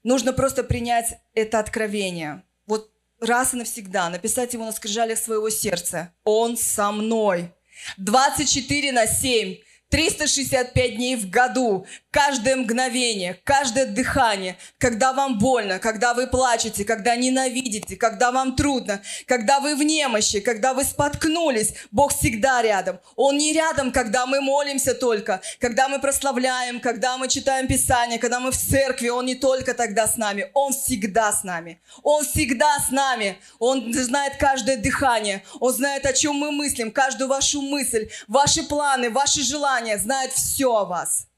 Нужно 0.03 0.33
просто 0.33 0.65
принять 0.65 1.15
это 1.35 1.59
откровение. 1.59 2.45
Вот 2.67 2.91
раз 3.21 3.55
и 3.55 3.57
навсегда 3.57 4.09
написать 4.11 4.53
его 4.53 4.65
на 4.65 4.73
скрижалях 4.73 5.19
своего 5.19 5.49
сердца. 5.51 6.13
Он 6.25 6.57
со 6.57 6.91
мной. 6.91 7.55
24 7.99 8.93
на 8.93 9.07
7 9.07 9.57
365 9.93 10.97
дней 10.97 11.17
в 11.17 11.29
году, 11.29 11.87
каждое 12.11 12.57
мгновение, 12.57 13.39
каждое 13.45 13.85
дыхание, 13.85 14.57
когда 14.79 15.13
вам 15.13 15.39
больно, 15.39 15.79
когда 15.79 16.15
вы 16.15 16.27
плачете, 16.27 16.87
когда 16.87 17.15
ненавидите, 17.15 17.97
когда 17.97 18.33
вам 18.33 18.57
трудно, 18.57 19.03
когда 19.27 19.61
вы 19.61 19.77
в 19.77 19.83
немощи, 19.83 20.41
когда 20.41 20.73
вы 20.73 20.85
споткнулись, 20.85 21.75
Бог 21.91 22.15
всегда 22.15 22.63
рядом. 22.63 23.01
Он 23.17 23.37
не 23.37 23.53
рядом, 23.53 23.93
когда 23.93 24.25
мы 24.25 24.41
молимся 24.41 24.95
только, 24.95 25.43
когда 25.59 25.89
мы 25.89 25.99
прославляем, 25.99 26.81
когда 26.81 27.19
мы 27.19 27.29
читаем 27.29 27.67
Писание, 27.67 28.19
когда 28.19 28.41
мы 28.41 28.51
в 28.51 28.57
церкви, 28.57 29.09
Он 29.09 29.27
не 29.27 29.35
только 29.35 29.75
тогда 29.75 30.07
с 30.07 30.17
нами, 30.17 30.51
Он 30.55 30.73
всегда 30.73 31.33
с 31.33 31.45
нами. 31.45 31.83
Он 32.03 32.25
всегда 32.25 32.79
с 32.79 32.91
нами. 32.91 33.39
Он 33.59 33.93
знает 33.93 34.39
каждое 34.39 34.79
дыхание, 34.79 35.45
Он 35.61 35.71
знает, 35.71 36.07
о 36.07 36.15
чем 36.15 36.37
мы 36.37 36.51
мыслим, 36.51 36.91
каждую 36.91 37.29
вашу 37.29 37.61
мысль, 37.61 38.09
ваши 38.27 38.63
планы, 38.63 39.11
ваши 39.11 39.43
желания, 39.43 39.82
знание, 39.83 39.99
знает 39.99 40.33
все 40.33 40.77
о 40.77 40.85
вас. 40.85 41.29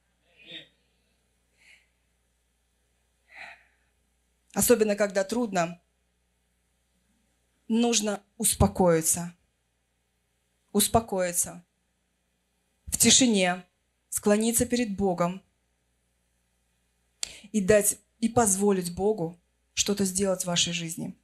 Особенно, 4.52 4.94
когда 4.96 5.24
трудно, 5.24 5.80
нужно 7.68 8.22
успокоиться. 8.36 9.34
Успокоиться. 10.72 11.64
В 12.86 12.98
тишине, 12.98 13.64
склониться 14.10 14.66
перед 14.66 14.96
Богом 14.96 15.42
и 17.52 17.60
дать, 17.60 17.98
и 18.20 18.28
позволить 18.28 18.94
Богу 18.94 19.40
что-то 19.72 20.04
сделать 20.04 20.42
в 20.42 20.46
вашей 20.46 20.72
жизни. 20.72 21.16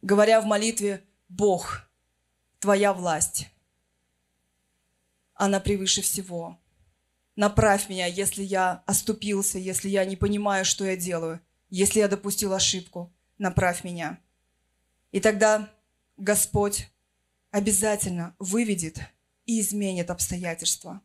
Говоря 0.00 0.40
в 0.40 0.46
молитве 0.46 1.04
«Бог, 1.28 1.82
Твоя 2.58 2.94
власть, 2.94 3.48
она 5.36 5.60
превыше 5.60 6.02
всего. 6.02 6.58
Направь 7.36 7.88
меня, 7.88 8.06
если 8.06 8.42
я 8.42 8.82
оступился, 8.86 9.58
если 9.58 9.88
я 9.88 10.04
не 10.04 10.16
понимаю, 10.16 10.64
что 10.64 10.84
я 10.84 10.96
делаю, 10.96 11.40
если 11.70 12.00
я 12.00 12.08
допустил 12.08 12.52
ошибку, 12.52 13.14
направь 13.38 13.84
меня». 13.84 14.18
И 15.12 15.20
тогда 15.20 15.70
Господь 16.16 16.88
обязательно 17.50 18.34
выведет 18.38 18.98
и 19.44 19.60
изменит 19.60 20.10
обстоятельства. 20.10 21.00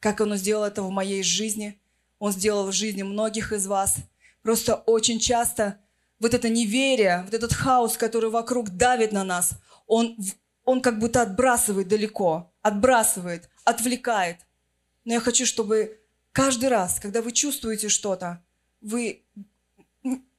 Как 0.00 0.20
Он 0.20 0.36
сделал 0.36 0.64
это 0.64 0.82
в 0.82 0.90
моей 0.90 1.22
жизни, 1.22 1.80
Он 2.18 2.32
сделал 2.32 2.66
в 2.66 2.72
жизни 2.72 3.02
многих 3.02 3.52
из 3.52 3.66
вас. 3.66 3.96
Просто 4.42 4.74
очень 4.74 5.18
часто 5.18 5.80
вот 6.18 6.34
это 6.34 6.48
неверие, 6.48 7.22
вот 7.24 7.34
этот 7.34 7.52
хаос, 7.52 7.96
который 7.96 8.30
вокруг 8.30 8.70
давит 8.70 9.12
на 9.12 9.24
нас, 9.24 9.52
он, 9.86 10.16
он 10.64 10.80
как 10.80 10.98
будто 10.98 11.22
отбрасывает 11.22 11.88
далеко, 11.88 12.52
отбрасывает, 12.66 13.48
отвлекает. 13.64 14.38
Но 15.04 15.14
я 15.14 15.20
хочу, 15.20 15.46
чтобы 15.46 16.00
каждый 16.32 16.68
раз, 16.68 16.98
когда 16.98 17.22
вы 17.22 17.32
чувствуете 17.32 17.88
что-то, 17.88 18.42
вы... 18.80 19.24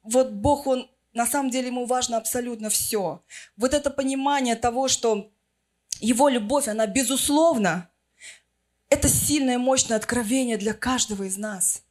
Вот 0.04 0.32
Бог, 0.32 0.68
Он 0.68 0.90
на 1.14 1.26
самом 1.26 1.50
деле 1.50 1.68
ему 1.68 1.86
важно 1.86 2.18
абсолютно 2.18 2.70
все. 2.70 3.24
Вот 3.56 3.74
это 3.74 3.90
понимание 3.90 4.56
того, 4.56 4.88
что 4.88 5.32
его 6.00 6.30
любовь, 6.30 6.68
она 6.68 6.86
безусловна, 6.86 7.90
это 8.90 9.10
сильное, 9.10 9.58
мощное 9.58 9.98
откровение 9.98 10.58
для 10.58 10.74
каждого 10.74 11.24
из 11.24 11.38
нас. 11.38 11.84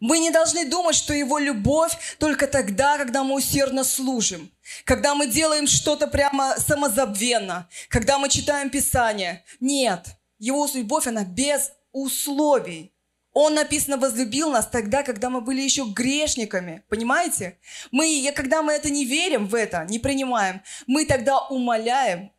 Мы 0.00 0.18
не 0.18 0.30
должны 0.30 0.68
думать, 0.68 0.96
что 0.96 1.12
Его 1.12 1.38
любовь 1.38 1.96
только 2.18 2.46
тогда, 2.46 2.98
когда 2.98 3.24
мы 3.24 3.34
усердно 3.34 3.84
служим, 3.84 4.50
когда 4.84 5.14
мы 5.14 5.26
делаем 5.26 5.66
что-то 5.66 6.06
прямо 6.06 6.56
самозабвенно, 6.58 7.68
когда 7.88 8.18
мы 8.18 8.28
читаем 8.28 8.70
Писание. 8.70 9.44
Нет, 9.60 10.06
Его 10.38 10.68
любовь, 10.74 11.06
она 11.06 11.24
без 11.24 11.72
условий. 11.92 12.92
Он, 13.32 13.54
написано, 13.54 13.96
возлюбил 13.96 14.50
нас 14.52 14.66
тогда, 14.68 15.02
когда 15.02 15.28
мы 15.28 15.40
были 15.40 15.60
еще 15.60 15.84
грешниками. 15.86 16.84
Понимаете? 16.88 17.58
Мы, 17.90 18.32
когда 18.34 18.62
мы 18.62 18.72
это 18.72 18.90
не 18.90 19.04
верим 19.04 19.48
в 19.48 19.56
это, 19.56 19.84
не 19.88 19.98
принимаем, 19.98 20.62
мы 20.86 21.04
тогда 21.04 21.40
умоляем, 21.40 22.30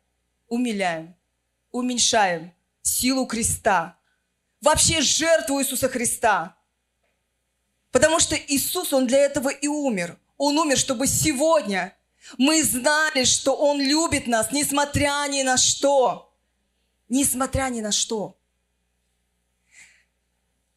умиляем, 0.48 1.14
уменьшаем 1.70 2.52
силу 2.80 3.26
креста. 3.26 3.98
Вообще 4.62 5.02
жертву 5.02 5.60
Иисуса 5.60 5.88
Христа. 5.90 6.55
Потому 7.96 8.20
что 8.20 8.36
Иисус, 8.36 8.92
Он 8.92 9.06
для 9.06 9.20
этого 9.20 9.48
и 9.48 9.68
умер. 9.68 10.18
Он 10.36 10.58
умер, 10.58 10.76
чтобы 10.76 11.06
сегодня 11.06 11.96
мы 12.36 12.62
знали, 12.62 13.24
что 13.24 13.56
Он 13.56 13.80
любит 13.80 14.26
нас, 14.26 14.52
несмотря 14.52 15.26
ни 15.30 15.42
на 15.42 15.56
что. 15.56 16.30
Несмотря 17.08 17.70
ни 17.70 17.80
на 17.80 17.92
что. 17.92 18.36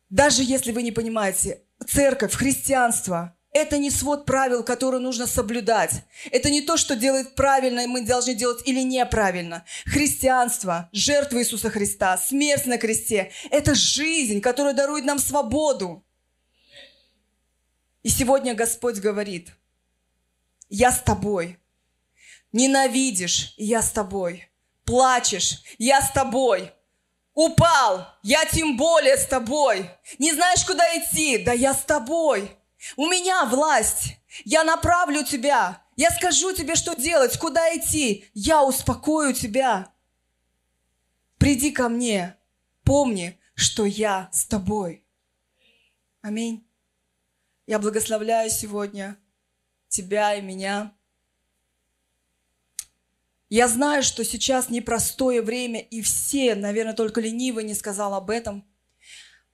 Даже 0.09 0.43
если 0.43 0.71
вы 0.71 0.81
не 0.81 0.93
понимаете, 0.93 1.61
церковь, 1.85 2.33
христианство– 2.35 3.35
это 3.51 3.77
не 3.77 3.91
свод 3.91 4.25
правил, 4.25 4.63
которые 4.63 5.01
нужно 5.01 5.27
соблюдать. 5.27 6.05
Это 6.31 6.49
не 6.49 6.61
то, 6.61 6.77
что 6.77 6.95
делает 6.95 7.35
правильно, 7.35 7.81
и 7.81 7.87
мы 7.87 8.05
должны 8.05 8.33
делать 8.33 8.65
или 8.65 8.79
неправильно. 8.79 9.65
Христианство, 9.83 10.87
жертва 10.93 11.39
Иисуса 11.39 11.69
Христа, 11.69 12.17
смерть 12.17 12.65
на 12.65 12.77
кресте– 12.77 13.33
это 13.51 13.75
жизнь, 13.75 14.39
которая 14.39 14.73
дарует 14.73 15.03
нам 15.03 15.19
свободу. 15.19 16.05
И 18.03 18.09
сегодня 18.09 18.53
Господь 18.53 18.99
говорит, 18.99 19.51
я 20.69 20.91
с 20.91 21.01
тобой. 21.01 21.59
Ненавидишь, 22.51 23.53
я 23.57 23.81
с 23.81 23.91
тобой. 23.91 24.49
Плачешь, 24.85 25.61
я 25.77 26.01
с 26.01 26.11
тобой. 26.11 26.71
Упал, 27.33 28.07
я 28.23 28.45
тем 28.45 28.77
более 28.77 29.17
с 29.17 29.25
тобой. 29.25 29.89
Не 30.17 30.33
знаешь, 30.33 30.65
куда 30.65 30.83
идти, 30.97 31.37
да 31.37 31.53
я 31.53 31.73
с 31.73 31.83
тобой. 31.83 32.55
У 32.95 33.07
меня 33.07 33.45
власть, 33.45 34.17
я 34.45 34.63
направлю 34.63 35.23
тебя. 35.23 35.83
Я 35.95 36.11
скажу 36.11 36.53
тебе, 36.53 36.75
что 36.75 36.95
делать, 36.95 37.37
куда 37.37 37.75
идти. 37.75 38.29
Я 38.33 38.63
успокою 38.63 39.33
тебя. 39.33 39.91
Приди 41.37 41.71
ко 41.71 41.89
мне, 41.89 42.37
помни, 42.83 43.39
что 43.53 43.85
я 43.85 44.29
с 44.31 44.45
тобой. 44.45 45.05
Аминь. 46.21 46.68
Я 47.69 47.77
благословляю 47.77 48.49
сегодня 48.49 49.15
тебя 49.89 50.33
и 50.33 50.41
меня. 50.41 50.91
Я 53.47 53.67
знаю, 53.67 54.01
что 54.01 54.25
сейчас 54.25 54.71
непростое 54.71 55.43
время, 55.43 55.79
и 55.79 56.01
все, 56.01 56.55
наверное, 56.55 56.95
только 56.95 57.21
ленивый 57.21 57.63
не 57.63 57.75
сказал 57.75 58.15
об 58.15 58.31
этом. 58.31 58.67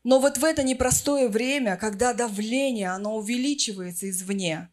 Но 0.06 0.21
вот 0.21 0.38
в 0.38 0.45
это 0.45 0.63
непростое 0.63 1.28
время, 1.28 1.75
когда 1.75 2.13
давление, 2.13 2.91
оно 2.91 3.17
увеличивается 3.17 4.10
извне, 4.10 4.69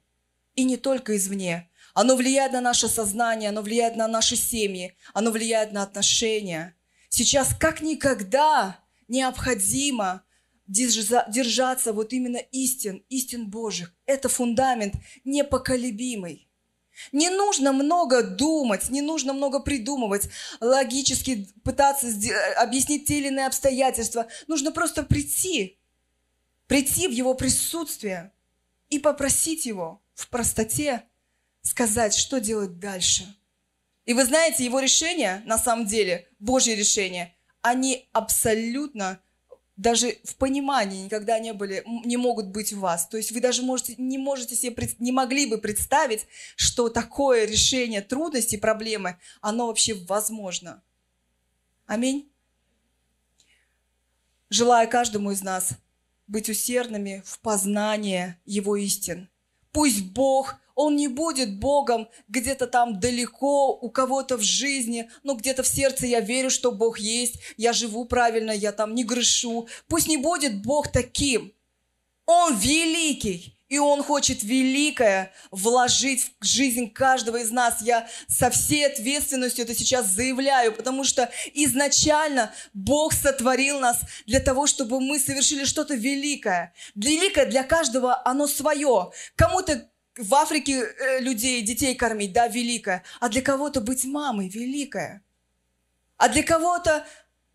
и 0.55 0.63
не 0.63 0.77
только 0.77 1.17
извне, 1.17 1.69
оно 1.95 2.15
влияет 2.15 2.53
на 2.53 2.61
наше 2.61 2.87
сознание, 2.87 3.49
оно 3.49 3.63
влияет 3.63 3.97
на 3.97 4.07
наши 4.07 4.37
семьи, 4.37 4.97
оно 5.15 5.33
влияет 5.33 5.73
на 5.73 5.83
отношения. 5.83 6.77
Сейчас 7.09 7.57
как 7.59 7.81
никогда 7.81 8.79
необходимо 9.09 10.23
держаться 10.73 11.93
вот 11.93 12.13
именно 12.13 12.39
истин, 12.39 13.05
истин 13.09 13.49
Божьих. 13.49 13.95
Это 14.07 14.29
фундамент 14.29 14.95
непоколебимый. 15.25 16.49
Не 17.11 17.31
нужно 17.31 17.73
много 17.73 18.23
думать, 18.23 18.91
не 18.91 19.01
нужно 19.01 19.33
много 19.33 19.61
придумывать, 19.61 20.29
логически 20.61 21.49
пытаться 21.65 22.09
объяснить 22.57 23.07
те 23.07 23.19
или 23.19 23.29
иные 23.29 23.47
обстоятельства. 23.47 24.29
Нужно 24.47 24.73
просто 24.73 25.03
прийти, 25.03 25.79
прийти 26.67 27.09
в 27.09 27.13
Его 27.13 27.35
присутствие 27.35 28.33
и 28.89 28.99
попросить 28.99 29.67
Его 29.67 30.03
в 30.15 30.29
простоте 30.29 31.05
сказать, 31.63 32.15
что 32.15 32.41
делать 32.41 32.79
дальше. 32.79 33.35
И 34.05 34.15
вы 34.15 34.25
знаете, 34.25 34.65
Его 34.65 34.81
решения, 34.81 35.43
на 35.47 35.59
самом 35.59 35.87
деле, 35.87 36.29
Божьи 36.39 36.73
решения, 36.73 37.35
они 37.63 38.09
абсолютно 38.13 39.21
даже 39.77 40.19
в 40.25 40.37
понимании 40.37 41.05
никогда 41.05 41.39
не 41.39 41.53
были, 41.53 41.83
не 42.05 42.17
могут 42.17 42.49
быть 42.49 42.73
у 42.73 42.81
вас. 42.81 43.09
То 43.09 43.17
есть 43.17 43.33
вы 43.33 43.41
даже 43.41 43.63
можете, 43.63 43.95
не 43.97 44.19
можете 44.19 44.55
себе, 44.55 44.89
не 44.99 45.13
могли 45.13 45.47
бы 45.47 45.59
представить, 45.59 46.27
что 46.57 46.89
такое 46.89 47.47
решение 47.47 48.03
трудностей, 48.03 48.59
проблемы, 48.59 49.19
оно 49.41 49.69
вообще 49.69 49.95
возможно. 49.95 50.83
Аминь. 51.87 52.31
Желаю 54.51 54.89
каждому 54.89 55.31
из 55.31 55.43
нас 55.43 55.71
быть 56.27 56.49
усердными 56.49 57.23
в 57.25 57.39
познании 57.41 58.37
Его 58.45 58.77
истин. 58.77 59.31
Пусть 59.73 60.05
Бог 60.05 60.57
он 60.75 60.97
не 60.97 61.09
будет 61.09 61.59
Богом 61.59 62.09
где-то 62.29 62.67
там 62.67 63.01
далеко, 63.01 63.73
у 63.75 63.91
кого-то 63.91 64.37
в 64.37 64.43
жизни, 64.43 65.11
но 65.23 65.35
где-то 65.35 65.63
в 65.63 65.69
сердце 65.69 66.07
я 66.07 66.21
верю, 66.21 66.51
что 66.51 66.73
Бог 66.73 66.99
есть, 66.99 67.37
я 67.57 67.73
живу 67.73 68.05
правильно, 68.05 68.51
я 68.51 68.73
там 68.73 68.95
не 68.95 69.05
грешу. 69.05 69.69
Пусть 69.89 70.09
не 70.09 70.17
будет 70.17 70.63
Бог 70.63 70.91
таким. 70.91 71.53
Он 72.27 72.57
великий, 72.57 73.57
и 73.73 73.79
Он 73.79 74.03
хочет 74.03 74.43
великое 74.43 75.33
вложить 75.51 76.33
в 76.41 76.45
жизнь 76.45 76.93
каждого 76.93 77.39
из 77.39 77.51
нас. 77.51 77.81
Я 77.81 78.07
со 78.29 78.51
всей 78.51 78.87
ответственностью 78.87 79.65
это 79.65 79.75
сейчас 79.75 80.09
заявляю, 80.09 80.75
потому 80.75 81.05
что 81.05 81.31
изначально 81.55 82.53
Бог 82.75 83.15
сотворил 83.15 83.81
нас 83.81 84.01
для 84.27 84.41
того, 84.41 84.67
чтобы 84.67 85.01
мы 85.01 85.19
совершили 85.19 85.65
что-то 85.65 85.95
великое. 85.95 86.75
Великое 86.95 87.47
для 87.47 87.65
каждого 87.65 88.21
оно 88.29 88.47
свое. 88.47 89.11
Кому-то 89.37 89.89
в 90.17 90.35
Африке 90.35 90.83
э, 90.83 91.21
людей, 91.21 91.63
детей 91.63 91.95
кормить, 91.95 92.33
да, 92.33 92.49
великое. 92.49 93.03
А 93.21 93.29
для 93.29 93.43
кого-то 93.43 93.81
быть 93.81 94.05
мамой 94.05 94.49
великое. 94.49 95.23
А 96.17 96.29
для 96.29 96.43
кого-то 96.43 97.07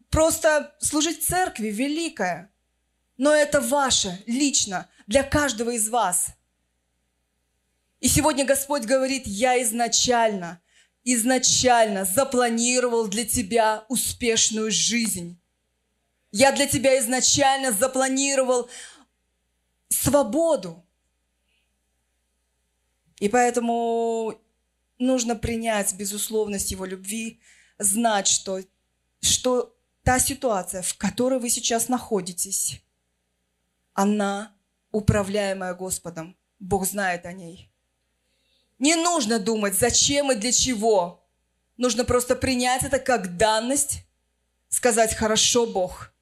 просто 0.10 0.76
служить 0.80 1.24
церкви 1.24 1.68
великое. 1.68 2.52
Но 3.18 3.34
это 3.34 3.62
ваше, 3.62 4.22
лично, 4.26 4.90
для 5.08 5.24
каждого 5.24 5.72
из 5.72 5.90
вас. 5.90 6.28
И 8.00 8.08
сегодня 8.08 8.46
Господь 8.46 8.84
говорит, 8.84 9.24
я 9.26 9.62
изначально, 9.64 10.62
изначально 11.04 12.06
запланировал 12.06 13.08
для 13.08 13.26
тебя 13.26 13.86
успешную 13.90 14.72
жизнь. 14.72 15.40
Я 16.32 16.52
для 16.52 16.68
тебя 16.68 17.00
изначально 17.00 17.72
запланировал 17.72 18.70
свободу. 19.90 20.87
И 23.20 23.30
поэтому 23.30 24.40
нужно 25.00 25.36
принять 25.36 25.94
безусловность 25.94 26.72
Его 26.72 26.86
любви, 26.86 27.40
знать, 27.80 28.28
что, 28.28 28.62
что 29.22 29.76
та 30.04 30.20
ситуация, 30.20 30.82
в 30.82 30.96
которой 30.98 31.40
вы 31.40 31.50
сейчас 31.50 31.90
находитесь, 31.90 32.82
она 33.94 34.56
управляемая 34.92 35.74
Господом. 35.74 36.38
Бог 36.60 36.86
знает 36.86 37.26
о 37.26 37.34
ней. 37.34 37.72
Не 38.80 38.96
нужно 38.96 39.40
думать, 39.40 39.74
зачем 39.74 40.32
и 40.32 40.36
для 40.36 40.52
чего. 40.52 41.28
Нужно 41.78 42.04
просто 42.04 42.36
принять 42.36 42.84
это 42.84 43.00
как 43.00 43.38
данность, 43.38 44.04
сказать 44.70 45.16
«хорошо, 45.16 45.66
Бог». 45.66 46.14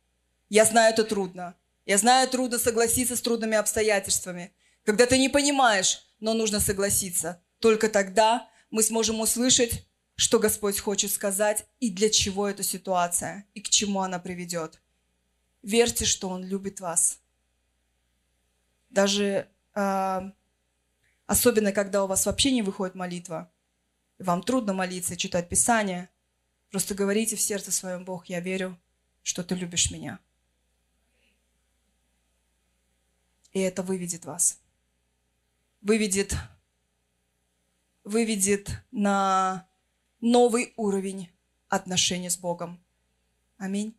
Я 0.49 0.65
знаю, 0.65 0.93
это 0.93 1.03
трудно. 1.03 1.55
Я 1.85 1.97
знаю, 1.97 2.29
трудно 2.29 2.59
согласиться 2.59 3.15
с 3.15 3.21
трудными 3.21 3.57
обстоятельствами. 3.57 4.53
Когда 4.83 5.05
ты 5.05 5.17
не 5.17 5.29
понимаешь, 5.29 6.05
но 6.19 6.33
нужно 6.33 6.59
согласиться. 6.59 7.43
Только 7.59 7.89
тогда 7.89 8.49
мы 8.69 8.83
сможем 8.83 9.19
услышать, 9.19 9.87
что 10.15 10.39
Господь 10.39 10.79
хочет 10.79 11.11
сказать 11.11 11.65
и 11.79 11.89
для 11.89 12.09
чего 12.09 12.47
эта 12.47 12.63
ситуация, 12.63 13.45
и 13.53 13.61
к 13.61 13.69
чему 13.69 14.01
она 14.01 14.19
приведет. 14.19 14.81
Верьте, 15.61 16.05
что 16.05 16.29
Он 16.29 16.43
любит 16.43 16.79
вас. 16.79 17.19
Даже 18.89 19.49
э, 19.73 20.31
особенно, 21.25 21.71
когда 21.71 22.03
у 22.03 22.07
вас 22.07 22.25
вообще 22.25 22.51
не 22.51 22.61
выходит 22.61 22.95
молитва, 22.95 23.51
вам 24.19 24.41
трудно 24.41 24.73
молиться, 24.73 25.17
читать 25.17 25.49
Писание, 25.49 26.09
просто 26.69 26.95
говорите 26.95 27.35
в 27.35 27.41
сердце 27.41 27.71
своем, 27.71 28.05
Бог, 28.05 28.27
я 28.27 28.39
верю, 28.39 28.79
что 29.21 29.43
Ты 29.43 29.55
любишь 29.55 29.91
меня. 29.91 30.19
И 33.51 33.59
это 33.59 33.83
выведет 33.83 34.25
вас. 34.25 34.59
Выведет, 35.85 36.35
выведет 38.03 38.71
на 38.89 39.69
новый 40.19 40.73
уровень 40.77 41.29
отношений 41.69 42.31
с 42.31 42.37
Богом. 42.39 42.83
Аминь. 43.57 43.95